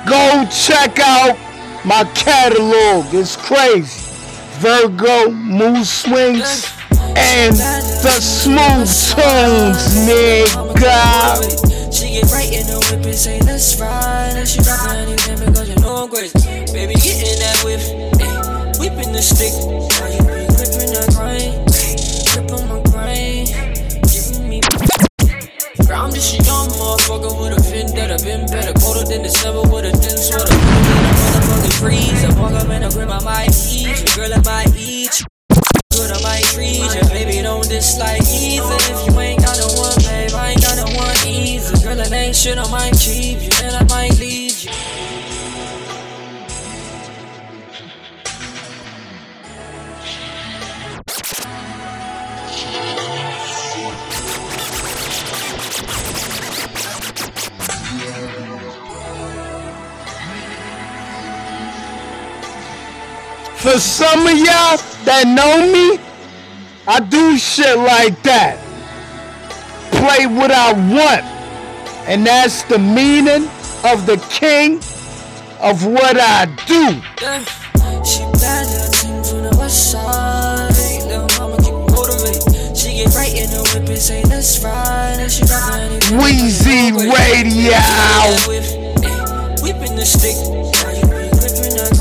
[0.07, 1.39] Go check out
[1.83, 3.11] my catalog.
[3.15, 4.13] It's crazy.
[4.59, 6.71] Virgo, Mood Swings,
[7.15, 11.78] and the Smooth Tones, nigga.
[11.91, 14.37] She get right in the whip and say let's ride.
[14.37, 16.37] And she rock anything because you know I'm crazy
[16.71, 17.81] Baby get in that whip,
[18.21, 19.51] ayy Whipping the stick.
[19.57, 21.65] Now you be gripping that grind
[22.29, 23.49] Grip on my grind
[24.05, 24.61] Giving me
[25.89, 29.89] Girl, I'm just a young motherfucker with a vendetta Been better, colder than December with
[29.89, 30.45] a thin sweater.
[30.45, 33.97] Motherfucking freeze I walk up and I grip, I might eat.
[33.97, 35.25] You Girl, I might eat
[35.91, 38.18] Good, I might treat you Baby, don't dislike
[42.49, 44.71] shit, I might keep you And I might leave you
[63.57, 65.99] For some of y'all that know me,
[66.87, 68.57] I do shit like that.
[69.91, 71.38] Play what I want.
[72.09, 73.47] And that's the meaning
[73.85, 74.77] of the king
[75.61, 76.97] of what I do.
[78.01, 80.73] She bad the west side.
[81.05, 81.61] Little mama
[81.93, 82.75] motivated.
[82.75, 84.25] She get right in the whip and say.
[86.17, 87.77] Wheezy Radio.
[89.61, 90.33] Whipping the stick.
[90.33, 91.93] You be gripping that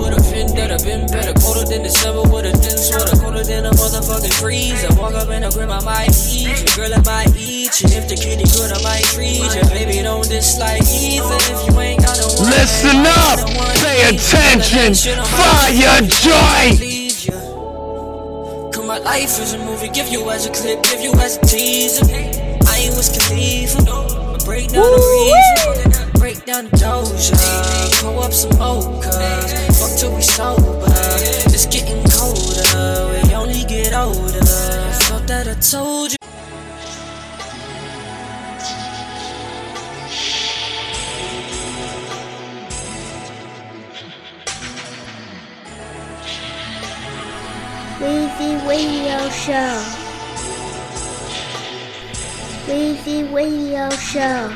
[0.00, 0.76] with a vendetta.
[0.82, 1.32] Been better.
[1.38, 3.15] Colder than with a thin sweater.
[3.56, 4.84] Than a motherfucking freeze.
[4.84, 6.76] I walk up in a grip, I might eat you.
[6.76, 7.88] Girl, I might eat you.
[7.88, 9.64] If the kitty good, I might treat you.
[9.72, 11.40] Baby, don't dislike either.
[11.48, 13.48] If you ain't got no one, Listen up.
[13.80, 14.92] Pay attention.
[15.24, 16.76] Fire joint.
[18.84, 22.04] my life is a movie, give you as a clip, give you as a teaser.
[22.04, 27.32] I ain't Wiz Khalifa, but break down the reason, break down the doja,
[28.02, 30.84] pull up some fuck till we sober.
[31.56, 32.05] It's getting
[35.26, 36.16] that I told you.
[47.98, 49.82] Weezy Radio Show.
[52.68, 54.52] Weezy Radio Show.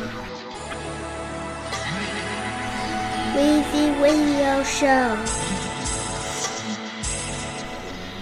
[3.34, 5.16] Weezy Radio Show.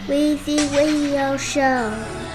[0.09, 2.28] Weezy Radio Show.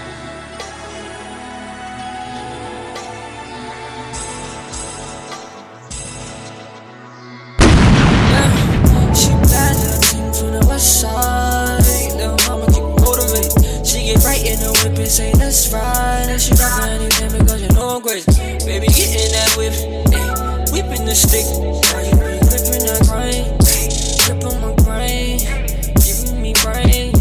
[15.54, 16.26] And ride.
[16.30, 18.26] And she for anything because you know I'm crazy.
[18.66, 19.74] Baby, get in that whip,
[20.10, 20.72] ayy.
[20.74, 21.46] whipping the stick.
[21.46, 23.86] Now you gripping that grind, eh,
[24.26, 25.38] grip on my brain,
[26.02, 27.14] giving me brain.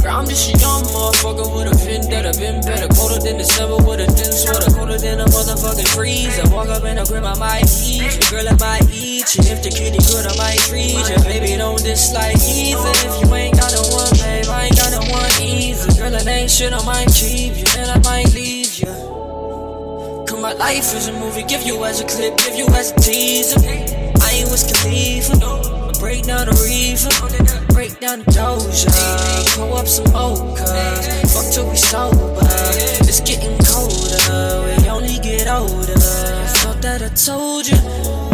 [0.00, 2.32] Girl, I'm just a young motherfucker with a vendetta.
[2.40, 6.38] Been better, colder than December with a thin sweater, colder than a motherfucking freeze.
[6.40, 8.24] I walk up in a grip, I might eat you.
[8.32, 9.44] Girl, I might eat you.
[9.52, 11.18] If the kitty good, I might treat you.
[11.28, 12.92] Baby, don't dislike either.
[13.04, 14.15] If you ain't got no one,
[16.48, 17.64] shit, I might keep you.
[17.76, 18.86] And I might leave you.
[20.26, 22.96] Cause my life is a movie, give you as a clip, give you as a
[23.00, 23.60] teaser.
[23.60, 27.10] I ain't Wiz Khalifa, but break down the reefer,
[27.72, 32.40] break down the doja, pull up some mochas, fuck till we sober.
[33.06, 35.94] It's getting colder, we only get older.
[35.94, 37.78] I thought that I told you,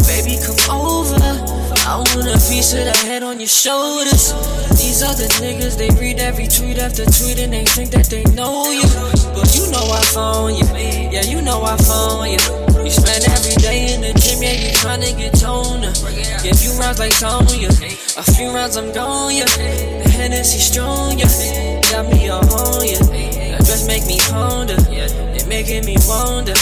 [0.05, 1.62] baby, come over.
[1.85, 4.31] I want a piece of the head on your shoulders.
[4.79, 8.71] These other niggas, they read every tweet after tweet and they think that they know
[8.71, 8.87] you.
[9.35, 10.63] But you know I phone you.
[11.11, 12.39] Yeah, you know I phone you.
[12.83, 15.91] You spend every day in the gym, yeah, you tryna get toner.
[16.39, 17.67] Give you rounds like Sonya.
[17.67, 19.45] A few rounds, I'm gone, yeah.
[19.45, 21.81] The Hennessy strong, yeah.
[21.91, 22.43] Got me on,
[22.87, 23.03] yeah.
[23.51, 24.77] That dress make me ponder.
[24.87, 26.55] It making me wonder.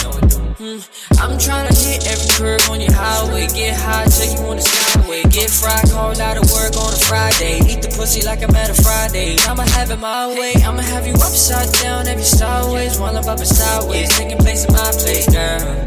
[0.61, 0.77] Hmm.
[1.17, 3.47] I'm tryna hit every curve on your highway.
[3.47, 5.25] Get high till you wanna skyway.
[5.33, 7.65] Get fried, call out of work on a Friday.
[7.65, 9.37] Eat the pussy like I'm at a Friday.
[9.49, 10.53] I'ma have it my way.
[10.61, 12.99] I'ma have you upside down, every sideways.
[12.99, 14.15] While I'm up and sideways.
[14.15, 15.81] Taking place in my place, girl.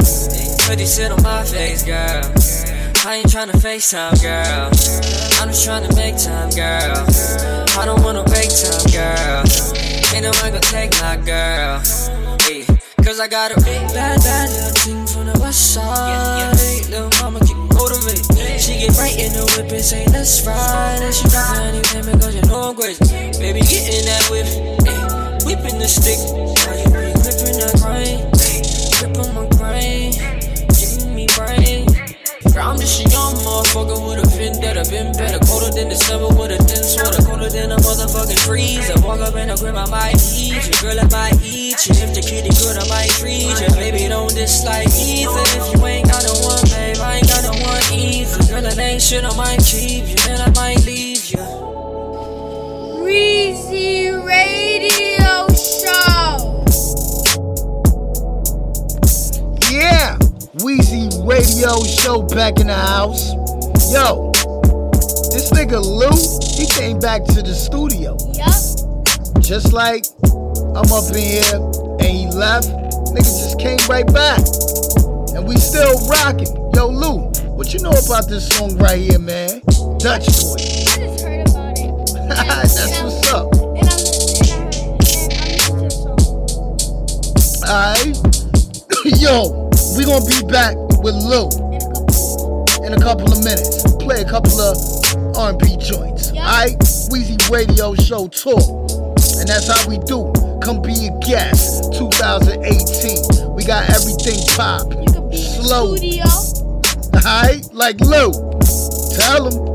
[0.66, 2.26] Hoodie sit on my face, girl.
[3.06, 4.74] I ain't trying tryna FaceTime, girl.
[5.38, 6.98] I'm just tryna make time, girl.
[7.78, 9.46] I don't wanna break time, girl.
[10.10, 12.13] Ain't no one gonna take my girl.
[13.14, 16.50] Cause I got a big bad, bad little thing from the west side.
[16.90, 18.26] Little mama keep motivated.
[18.60, 20.98] She get right in the whip and say, let's ride.
[20.98, 23.06] And she drop for anything because you know I'm crazy.
[23.38, 24.50] Baby, get in that whip.
[24.90, 26.18] Ay, whipping the stick.
[26.26, 28.34] Now you be gripping that grind.
[28.98, 30.10] Grip on my brain.
[30.74, 31.86] Giving me brain.
[32.58, 36.28] I'm just a young motherfucker with a fin that I Been better, colder than December
[36.38, 38.90] with a thin sweater, colder than a motherfucking freeze.
[38.90, 40.74] I walk up in a crib, I might eat you.
[40.78, 40.98] Girl,
[41.85, 42.05] I might eat you.
[42.05, 43.68] If the kitty good, I might treat you.
[43.76, 45.43] Baby, don't dislike either.
[45.53, 48.39] If you ain't got no one, babe, I ain't got no one either.
[48.49, 51.39] Girl, it ain't shit, I might keep you, and I might leave you.
[53.05, 56.64] Reezy Radio Show.
[59.70, 60.18] Yeah,
[60.64, 63.32] Wheezy Radio Show back in the house.
[63.93, 64.32] Yo,
[65.32, 66.16] this nigga Lou,
[66.57, 68.16] he came back to the studio.
[68.32, 69.43] Yup.
[69.43, 70.07] Just like
[70.76, 72.66] I'm up in here and he left,
[73.14, 74.40] nigga just came right back.
[75.32, 76.50] And we still rocking.
[76.74, 79.62] Yo, Lou, what you know about this song right here, man?
[79.98, 80.58] Dutch Boy.
[80.58, 81.94] I just heard about it.
[82.26, 83.54] That's what's up.
[83.54, 84.02] And I'm,
[84.42, 86.26] and I heard, and I'm listening to the song.
[87.70, 88.18] Alright.
[89.22, 90.74] Yo, we gonna be back
[91.06, 91.46] with Lou
[92.84, 93.86] in a couple of minutes.
[94.02, 94.76] Play a couple of
[95.36, 96.32] R&B joints.
[96.32, 96.74] Alright?
[97.12, 98.58] Wheezy Radio Show tour.
[99.38, 100.43] And that's how we do.
[100.64, 101.92] Come be a guest.
[101.92, 103.54] 2018.
[103.54, 104.90] We got everything pop.
[105.34, 105.94] Slow.
[105.94, 106.24] Studio.
[107.16, 107.68] Alright?
[107.74, 108.32] Like Lou.
[109.18, 109.73] Tell him.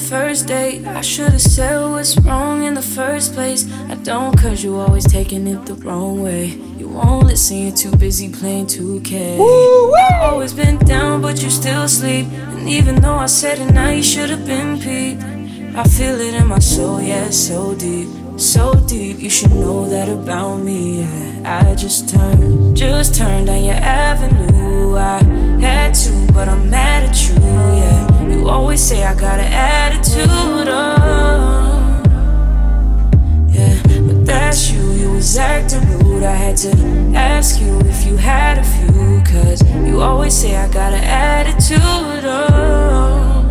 [0.00, 0.86] First date.
[0.86, 3.70] I should've said what's wrong in the first place.
[3.88, 6.46] I don't, cause you always taking it the wrong way.
[6.78, 9.34] You won't listen, you're too busy playing 2K.
[9.34, 12.26] I've always been down, but you still sleep.
[12.32, 15.22] And even though I said it now, you should've been peeped.
[15.76, 18.08] I feel it in my soul, yeah, so deep.
[18.36, 21.02] So deep, you should know that about me.
[21.02, 21.62] Yeah.
[21.62, 24.96] I just turned, just turned down your avenue.
[24.96, 25.22] I
[25.60, 27.34] had to, but I'm mad at you.
[27.34, 30.26] Yeah, you always say I got an attitude.
[30.68, 32.02] Oh,
[33.48, 34.92] yeah, but that's you.
[34.92, 36.22] You was acting rude.
[36.22, 36.70] I had to
[37.14, 42.24] ask you if you had a few, cause you always say I got an attitude.
[42.24, 43.46] Oh.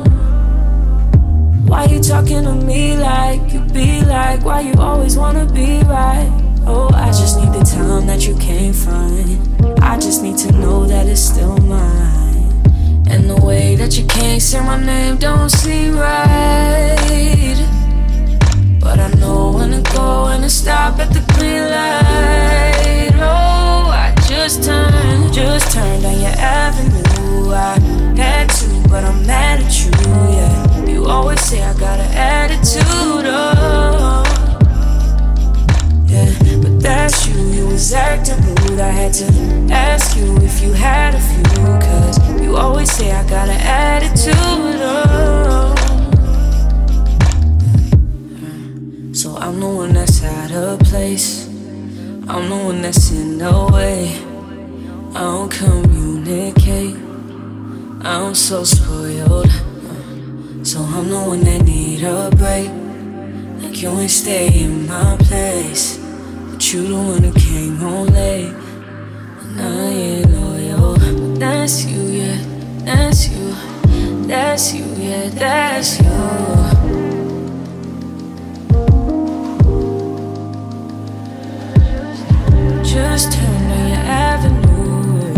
[1.68, 4.44] Why you talking to me like you be like?
[4.44, 6.30] Why you always wanna be right?
[6.66, 9.82] Oh, I just need the time that you can't find.
[9.82, 12.29] I just need to know that it's still mine.
[13.12, 17.58] And the way that you can't say my name don't seem right.
[18.80, 23.12] But I know when to go and to stop at the green light.
[23.16, 27.52] Oh, I just turned, just turned down your avenue.
[27.52, 27.80] I
[28.16, 29.92] had to, but I'm mad at you,
[30.36, 30.86] yeah.
[30.86, 33.99] You always say I got an attitude, oh.
[37.30, 38.80] You, you was acting rude.
[38.80, 39.26] I had to
[39.72, 44.82] ask you if you had a few, cause you always say I got an attitude,
[44.82, 45.76] oh.
[49.14, 51.48] So I'm the one that's out of place.
[52.28, 54.16] I'm the one that's in the way.
[55.16, 56.96] I don't communicate.
[58.02, 59.52] I'm so spoiled.
[60.64, 62.70] So I'm the one that need a break.
[63.62, 66.00] Like you ain't stay in my place.
[66.60, 68.54] But you the one who came home late.
[68.54, 70.96] And I ain't loyal.
[70.96, 72.38] But that's you, yeah.
[72.84, 73.56] That's you.
[74.28, 75.30] That's you, yeah.
[75.30, 76.10] That's you.
[82.84, 85.32] Just turn on your avenue.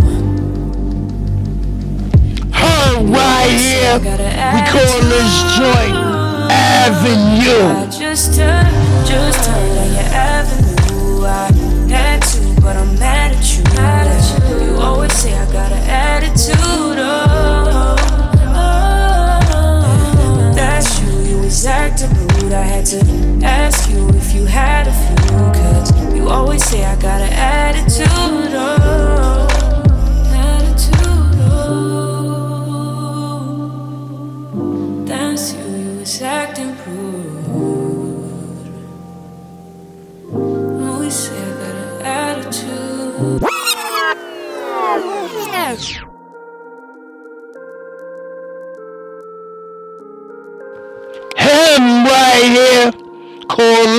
[2.52, 4.00] Her right here.
[4.00, 5.96] We call this joint
[6.50, 7.92] Avenue.
[7.92, 8.66] Just turn,
[9.06, 9.91] just turn
[15.22, 16.58] say I got an attitude.
[16.58, 17.96] Oh,
[19.46, 21.12] oh, that's you.
[21.30, 22.54] You was acting rude.
[22.54, 23.00] I had to
[23.46, 25.38] ask you if you had a few.
[25.62, 28.08] Cause you always say I got an attitude.
[28.10, 29.41] Oh,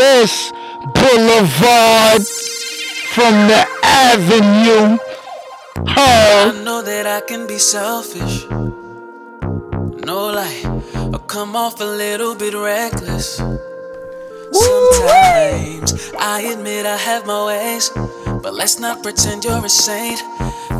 [0.02, 0.50] This
[0.96, 2.26] Boulevard
[3.14, 4.98] from the Avenue.
[5.94, 6.50] Her.
[6.50, 8.44] I know that I can be selfish.
[10.10, 10.62] No lie,
[11.12, 13.36] or come off a little bit reckless.
[14.50, 17.88] Sometimes I admit I have my ways,
[18.42, 20.20] but let's not pretend you're a saint.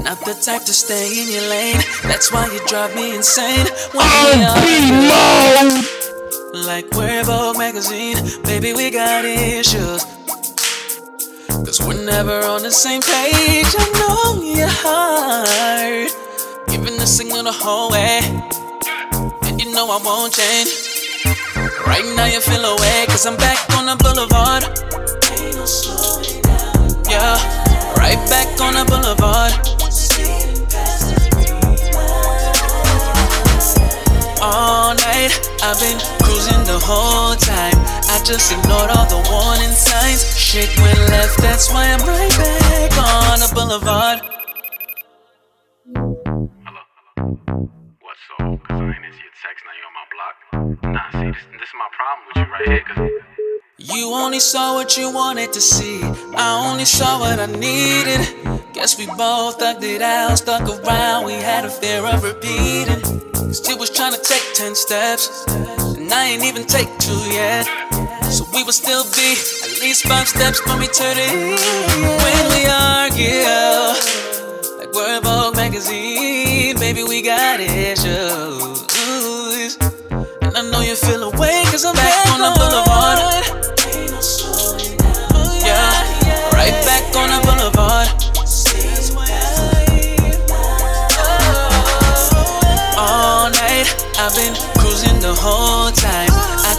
[0.03, 1.81] Not the type to stay in your lane.
[2.03, 3.69] That's why you drive me insane.
[3.93, 4.03] When
[4.51, 6.02] are
[6.53, 10.05] like we're Vogue magazine, baby, we got issues.
[11.49, 13.73] Cause we're never on the same page.
[13.79, 16.13] I know your heart,
[16.69, 18.21] giving the signal the whole way.
[19.49, 20.69] And you know I won't change.
[21.87, 24.65] Right now you feel away, cause I'm back on the boulevard.
[27.09, 27.37] Yeah,
[27.97, 29.53] right back on the boulevard.
[34.45, 35.31] All night,
[35.63, 36.12] I've been
[36.83, 37.75] whole time.
[38.11, 40.27] I just ignored all the warning signs.
[40.37, 44.19] Shit went left, that's why I'm right back on the boulevard.
[46.67, 46.83] Hello.
[48.03, 48.63] What's up?
[48.67, 50.35] Cause I ain't answer your text, now you on my block.
[50.93, 54.75] Nah, see, this, this is my problem with you right here, cause You only saw
[54.75, 56.03] what you wanted to see.
[56.37, 58.21] I only saw what I needed.
[58.75, 61.27] Guess we both thugged it out, stuck around.
[61.27, 63.03] We had a fear of repeating.
[63.53, 65.45] Still was trying to take 10 steps,
[66.13, 67.65] and I ain't even take two yet.
[68.25, 69.33] So we will still be
[69.65, 71.57] at least five steps from eternity.
[72.23, 73.49] When we argue,
[74.79, 78.79] like we're in Vogue magazine, baby, we got issues.
[80.43, 83.19] And I know you feel away, cause I'm back on the boulevard.
[85.65, 85.93] Yeah,
[86.53, 88.09] right back on the boulevard.
[92.99, 93.89] All night,
[94.19, 95.35] I've been cruising the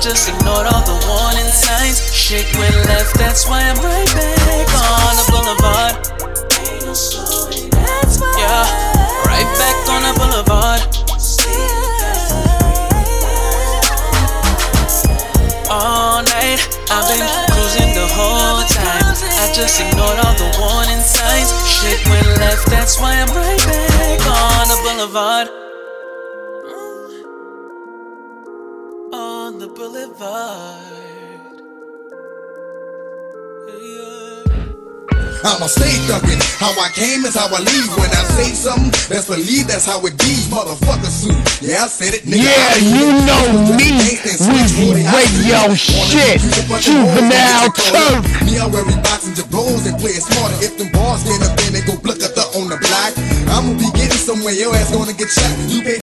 [0.04, 2.04] just ignored all the warning signs.
[2.12, 5.96] Shit went left, that's why I'm right back on the boulevard.
[8.36, 8.68] Yeah,
[9.24, 10.82] right back on the boulevard.
[15.72, 16.60] All night,
[16.92, 17.24] I've been
[17.56, 19.08] cruising the whole time.
[19.40, 21.48] I just ignored all the warning signs.
[21.66, 25.48] Shit went left, that's why I'm right back on the boulevard.
[29.64, 30.92] The boulevard.
[35.44, 36.40] I'ma stay thuggin'.
[36.60, 37.88] How I came is how I leave.
[37.96, 40.36] When I say something, best believe that's how it be.
[40.52, 41.36] Motherfucker suit.
[41.64, 42.44] Yeah, I said it, nigga.
[42.44, 43.28] Yeah, I you it.
[43.28, 43.46] know
[43.80, 43.92] me,
[44.24, 46.40] Weezy Radio shit,
[46.84, 48.24] juvenile turf.
[48.44, 50.60] Me, I wear boxing to blows and play it smarter.
[50.60, 53.16] If them bars get up, then they go blick up the on the block.
[53.48, 55.52] I'ma be getting somewhere, your ass gonna get shot.
[55.72, 56.03] You pay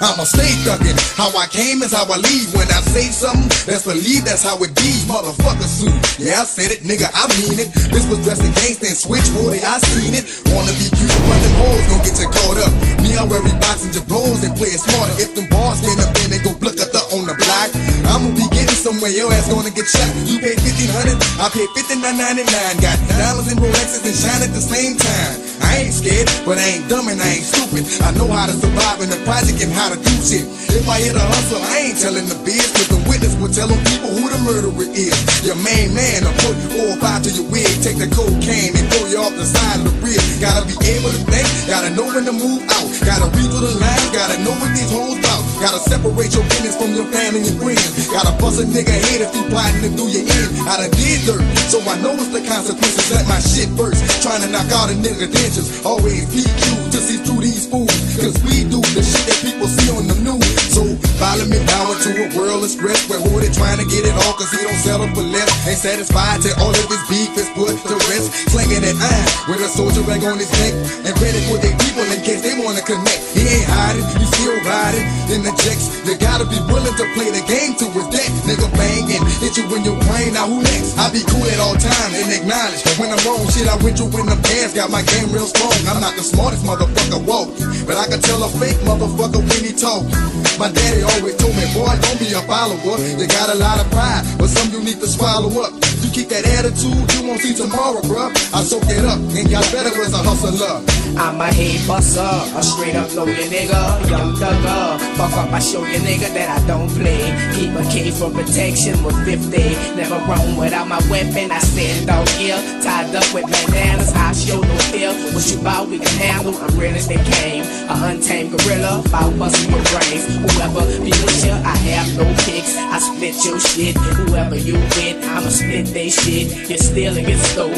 [0.00, 0.98] I'ma stay thuggin'.
[1.14, 2.54] How I came is how I leave.
[2.54, 4.90] When I say something, that's believe that's how it be.
[5.06, 5.94] Motherfucker suit.
[6.18, 7.70] Yeah, I said it, nigga, I mean it.
[7.90, 10.24] This was dressed in gangsta and switch, boy, I seen it.
[10.50, 12.72] Wanna be cute, but them hoes gon' get you caught up.
[13.02, 15.14] Me, I wear boxing blows and play it smarter.
[15.18, 17.70] If them bars get up, then they go blick up the on the block.
[18.10, 18.46] I'ma be
[18.84, 20.04] somewhere, your ass gonna get shot.
[20.28, 22.84] You pay 1500 I pay 59.99.
[22.84, 25.40] Got diamonds and Rolexes and shine at the same time.
[25.64, 27.88] I ain't scared, but I ain't dumb and I ain't stupid.
[28.04, 30.44] I know how to survive in the project and how to do shit.
[30.76, 33.72] If I hit a hustle, I ain't telling the biz, cause the witness will tell
[33.72, 35.16] them people who the murderer is.
[35.40, 38.84] Your main man I'll put four or five to your wig, take the cocaine and
[38.92, 40.20] throw you off the side of the bridge.
[40.44, 42.88] Gotta be able to think, gotta know when to move out.
[43.00, 45.33] Gotta read through the lines, gotta know what these hoes about.
[45.60, 48.08] Gotta separate your business from your family and friends.
[48.10, 50.50] Gotta bust a nigga head if you plotting to do your end.
[50.66, 53.10] I done did dirt, so I know it's the consequences.
[53.12, 54.02] Let my shit first.
[54.22, 55.84] Trying to knock out a nigga dentures.
[55.86, 57.94] Always PQ to see through these fools.
[58.18, 60.48] Cause we do the shit that people see on the news.
[60.74, 60.82] So
[61.16, 64.14] follow me down into a world of stress where who they trying to get it
[64.24, 65.48] all cause he don't settle for less.
[65.66, 68.50] Ain't satisfied till all of his beef is put to rest.
[68.50, 70.74] Slinging that iron with a soldier rag on his neck.
[71.06, 73.20] And ready for their people in case they wanna connect.
[73.32, 75.94] He ain't hiding, you still riding in the jacks.
[76.04, 78.32] You gotta be willing to play the game to his death.
[78.44, 80.98] Nigga banging, hit you in your brain, now who next?
[80.98, 83.46] I be cool at all times and acknowledge when I'm wrong.
[83.54, 85.74] Shit, I went through in the past, got my game real strong.
[85.86, 89.72] I'm not the smartest motherfucker walking, but I can tell a fake motherfucker when he
[89.72, 90.12] talking.
[90.58, 92.96] My daddy always told me, boy, don't be a follower.
[93.00, 95.72] You got a lot of pride, but some you need to swallow up.
[96.02, 98.32] You keep that attitude, you won't see tomorrow, bruh.
[98.52, 100.84] I soak it up and got better as a hustler.
[101.16, 104.98] I'm a head buster, a straight up your nigga, young thugger.
[105.16, 107.30] Fuck up, I show your nigga that I don't play.
[107.54, 109.96] Keep a K for protection with 50.
[109.96, 112.58] Never roam without my weapon, I stand on here.
[112.82, 115.14] Tied up with bandanas, I show no fear.
[115.32, 116.54] What you bout, we can handle.
[116.56, 117.62] I'm real as they came.
[117.88, 120.26] A untamed gorilla, bout busting your brains.
[120.42, 122.76] Whoever be with you, I have no kicks.
[122.76, 123.96] I split your shit.
[123.96, 126.68] Whoever you with, I'ma split they shit.
[126.68, 127.70] Get still and get stole.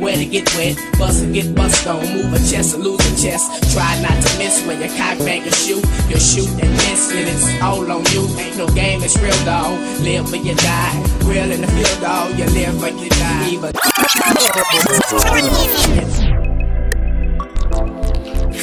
[0.00, 2.00] Where to get wet, bust and get bust on.
[2.14, 3.72] Move a chest and lose a chest.
[3.72, 5.84] Try not to miss when you cock back and shoot.
[6.08, 8.28] You shoot and miss, and it's all on you.
[8.38, 9.78] Ain't no game, it's real dog.
[10.00, 10.94] Live or you die.
[11.24, 12.38] Real in the field, dog.
[12.38, 13.50] You live or you die.
[13.50, 13.72] Either.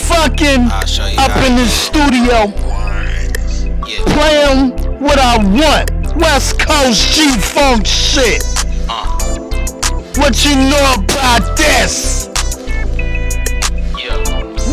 [0.07, 0.63] Fucking
[1.17, 2.76] up in the studio.
[3.87, 5.91] Playing what I want.
[6.17, 8.43] West Coast G Funk shit.
[8.89, 9.17] Uh.
[10.17, 12.27] What you know about this?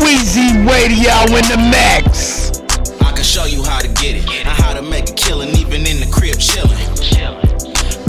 [0.03, 2.59] Wheezy Radio in the max.
[2.99, 5.87] I can show you how to get it and how to make a killing, even
[5.87, 6.75] in the crib chilling.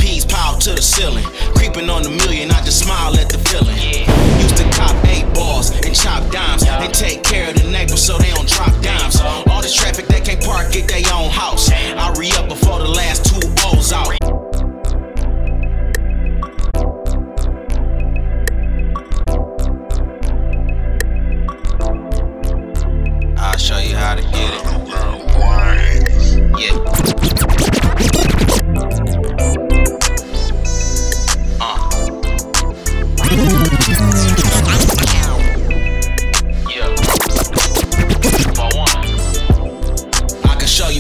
[0.00, 2.50] Peas piled to the ceiling, creeping on the million.
[2.50, 3.76] I just smile at the feeling.
[4.42, 5.05] Used to cop
[5.36, 9.20] balls and chop dimes and take care of the neighbors so they don't drop dimes.
[9.20, 11.70] All this traffic they can't park at their own house.
[11.70, 14.45] I re up before the last two O's out.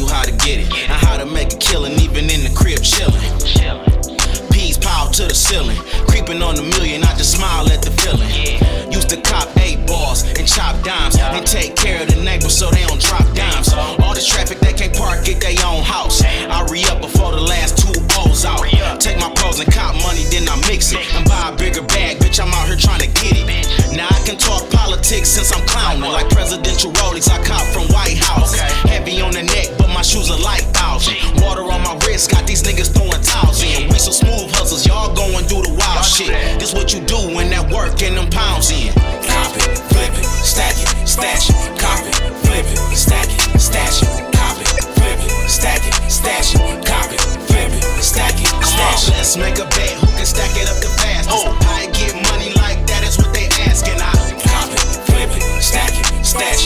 [0.06, 2.82] You how to get it and how to make a killing, even in the crib
[2.82, 3.20] chilling.
[4.50, 5.76] Peas piled to the ceiling,
[6.08, 7.02] creeping on the million.
[7.04, 8.30] I just smile at the feeling.
[8.92, 12.70] Used to cop eight balls and chop dimes and take care of the neighbors so
[12.70, 13.72] they don't drop dimes.
[14.02, 16.22] All this traffic they can't park at their own house.
[16.22, 18.64] I re up before the last two O's out.
[19.00, 22.18] Take my pros and cop money, then I mix it and buy a bigger bag.
[22.18, 23.46] Bitch, I'm out here trying to get it.
[23.96, 27.88] Now I can talk politics since I'm clowning like presidential Rolex I cop from
[31.46, 33.86] Water on my wrist, got these niggas throwing towels in.
[33.86, 36.34] We some smooth hustles, y'all going through the wild shit.
[36.58, 38.90] This what you do when that work and them pounds in.
[39.22, 39.62] Copy,
[39.94, 41.54] flip it, stack it, stash it.
[41.78, 42.10] Copy,
[42.42, 44.10] flip it, stack it, stash it.
[44.34, 44.66] Copy,
[44.98, 46.82] flip it, stack it, stash it.
[46.82, 47.14] Copy,
[47.46, 49.14] flip it, stack it, stash it.
[49.14, 51.30] Let's make a bet who can stack it up the fastest.
[51.30, 54.02] Oh, I get money like that is what they asking.
[54.02, 56.65] I copy, flip it, stack it, stash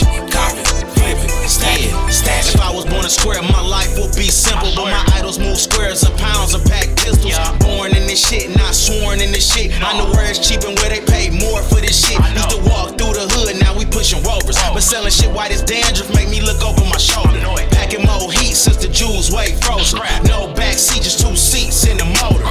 [3.09, 3.25] stash it.
[3.25, 4.71] If I was a square, my life will be simple.
[4.75, 7.37] But my idols move squares and pounds and pack pistols.
[7.59, 9.71] Born in this shit, not sworn in this shit.
[9.81, 12.19] I know where it's cheap and where they pay more for this shit.
[12.33, 14.57] Used to walk through the hood, now we pushing rovers.
[14.73, 17.39] But selling shit white as dandruff make me look over my shoulder.
[17.71, 19.99] Packing more heat since the jewels way frozen.
[20.25, 22.45] No back seat, just two seats in the motor.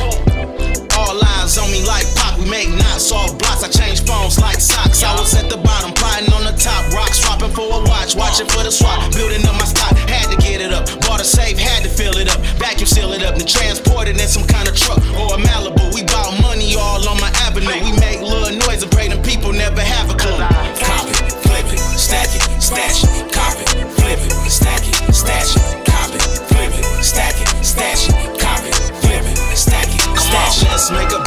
[0.99, 2.39] All lines on me like pop.
[2.39, 3.65] We make knots off blocks.
[3.65, 5.03] I change phones like socks.
[5.03, 6.40] I was at the bottom, plotting on
[8.15, 9.13] watch, watching for the swap.
[9.13, 10.87] Building up my stock, had to get it up.
[11.07, 12.41] Bought a safe, had to fill it up.
[12.59, 15.95] Vacuum seal it up, then transport it in some kind of truck or a Malibu.
[15.95, 17.71] We bout money all on my avenue.
[17.85, 20.39] We make little noise and pray them people never have a clue.
[20.39, 23.33] Cop it, flip it, stack it, stash it.
[23.33, 25.87] Cop it, flip it, stack it, stash it.
[25.87, 28.15] Cop it, flip it, stack it, stash it.
[28.41, 30.71] Cop it, flip it, stack it, stash it.
[30.71, 31.23] Let's make a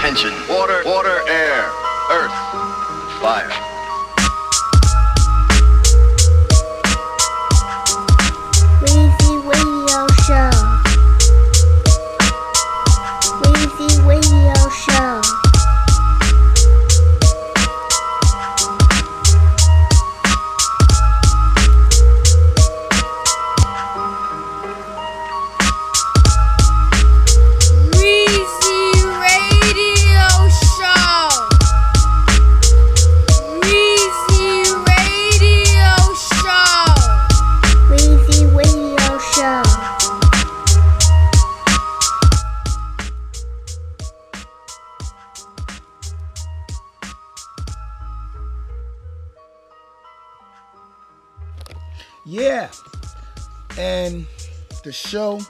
[0.00, 0.49] attention.
[55.10, 55.40] Show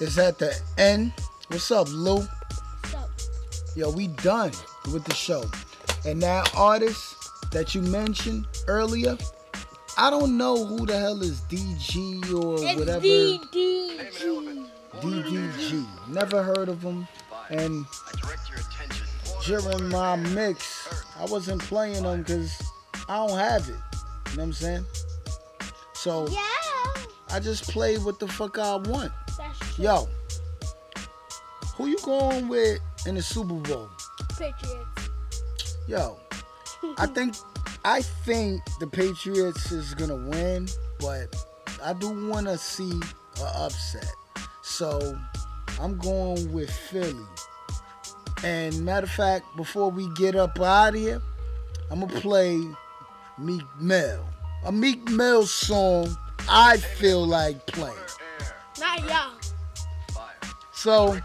[0.00, 1.12] is at the end.
[1.48, 2.26] What's up, Lou?
[3.76, 4.50] Yo, we done
[4.94, 5.44] with the show.
[6.06, 7.14] And that artist
[7.52, 9.18] that you mentioned earlier,
[9.98, 13.04] I don't know who the hell is DG or It's whatever.
[13.04, 14.10] DDG.
[15.02, 15.86] DDG.
[16.08, 17.06] Never heard of him.
[17.50, 17.84] And
[19.44, 20.88] during my mix,
[21.20, 22.58] I wasn't playing them because
[23.06, 23.74] I don't have it.
[23.74, 23.80] You know
[24.30, 24.86] what I'm saying?
[25.92, 26.26] So
[27.30, 29.12] I just play what the fuck I want.
[29.78, 30.08] Yo,
[31.74, 33.88] who you going with in the Super Bowl?
[34.30, 35.78] Patriots.
[35.86, 36.18] Yo,
[36.96, 37.34] I think
[37.84, 40.68] I think the Patriots is gonna win,
[41.00, 41.34] but
[41.82, 44.12] I do want to see an upset.
[44.62, 45.18] So
[45.80, 47.26] I'm going with Philly.
[48.44, 51.20] And matter of fact, before we get up out of here,
[51.90, 52.60] I'm gonna play
[53.38, 54.24] Meek Mill.
[54.64, 56.16] A Meek Mill song
[56.50, 57.96] I feel like playing.
[58.80, 59.32] Not y'all.
[60.72, 61.18] So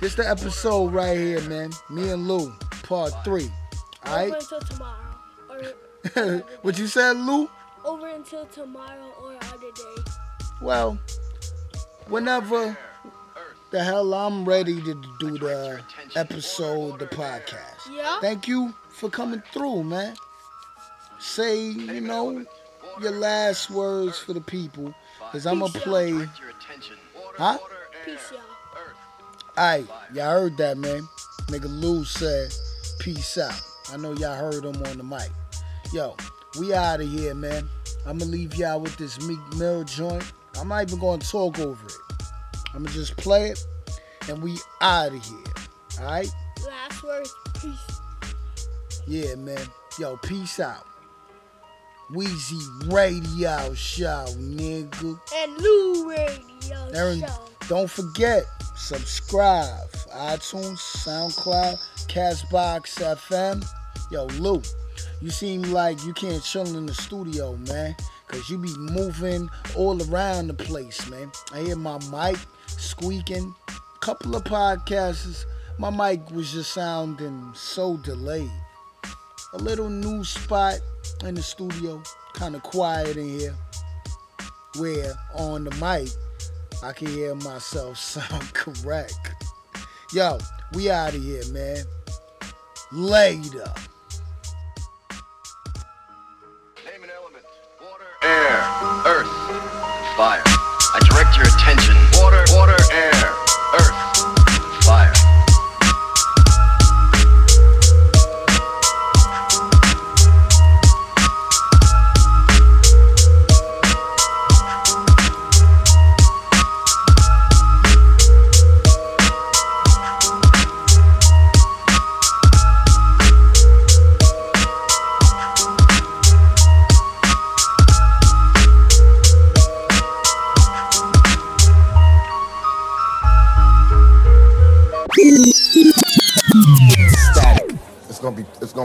[0.00, 1.70] this the episode right here, man.
[1.90, 2.52] Me and Lou,
[2.82, 3.44] part three.
[4.04, 4.32] Over Alright?
[4.34, 4.96] until tomorrow.
[6.16, 7.48] Or what you said, Lou?
[7.84, 10.02] over until tomorrow or other day.
[10.60, 10.98] Well,
[12.08, 12.76] whenever
[13.70, 15.80] the hell I'm ready to do the
[16.16, 17.94] episode, the podcast.
[17.94, 18.18] Yeah.
[18.20, 20.16] Thank you for coming through, man.
[21.20, 22.44] Say, you know,
[23.00, 26.12] your last words for the people, because I'm going to play.
[27.36, 27.58] Huh?
[28.04, 28.40] Peace, y'all.
[29.58, 31.08] Alright, y'all heard that, man.
[31.46, 32.52] Nigga Lou said,
[32.98, 33.58] peace out.
[33.92, 35.30] I know y'all heard him on the mic.
[35.92, 36.16] Yo,
[36.58, 37.68] we out of here, man.
[38.06, 40.24] I'm gonna leave y'all with this Meek Mill joint.
[40.58, 41.92] I'm not even gonna talk over it.
[42.74, 43.64] I'm gonna just play it,
[44.28, 45.54] and we out of here.
[46.00, 46.28] Alright?
[46.66, 47.34] Last words.
[47.60, 48.00] Peace.
[49.06, 49.58] Yeah, man.
[49.98, 50.86] Yo, peace out.
[52.10, 55.18] Wheezy Radio Show, nigga.
[55.34, 57.48] And Lou Radio Aaron, Show.
[57.68, 58.44] don't forget,
[58.76, 59.90] subscribe.
[60.14, 61.76] iTunes, SoundCloud,
[62.06, 63.64] Castbox FM.
[64.12, 64.62] Yo, Lou,
[65.20, 67.96] you seem like you can't chill in the studio, man.
[68.28, 71.30] Cause you be moving all around the place, man.
[71.52, 73.52] I hear my mic squeaking.
[74.00, 75.44] Couple of podcasts,
[75.78, 78.50] my mic was just sounding so delayed.
[79.52, 80.78] A little new spot
[81.24, 82.02] in the studio,
[82.34, 83.54] kind of quiet in here.
[84.78, 86.10] Where on the mic,
[86.82, 89.32] I can hear myself sound correct.
[90.12, 90.38] Yo,
[90.74, 91.84] we out of here, man.
[92.92, 93.72] Later.
[98.22, 98.58] Air,
[99.06, 99.26] earth,
[100.16, 100.42] fire.
[100.44, 101.95] I direct your attention.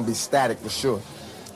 [0.02, 1.02] gonna be static for sure.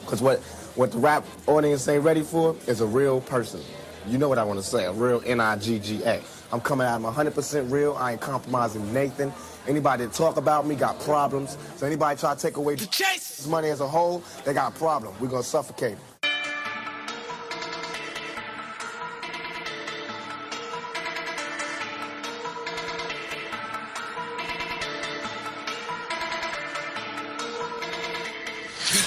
[0.06, 0.40] Cause what
[0.76, 3.62] what the rap audience ain't ready for is a real person.
[4.08, 6.22] You know what I want to say, a real N-I-G-G-A.
[6.52, 7.96] I'm coming out, I'm 100% real.
[7.96, 9.34] I ain't compromising Nathan.
[9.68, 11.58] Anybody that talk about me got problems.
[11.78, 13.48] So anybody try to take away the chase.
[13.48, 15.16] money as a whole, they got a problem.
[15.20, 16.15] We're going to suffocate them.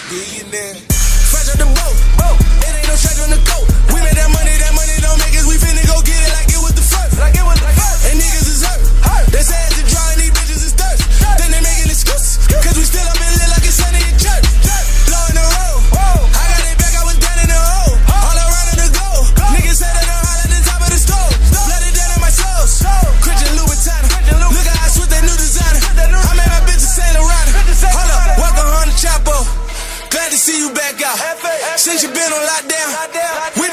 [0.09, 0.88] Billionaire.
[32.69, 32.93] down.
[32.93, 33.68] Lie down.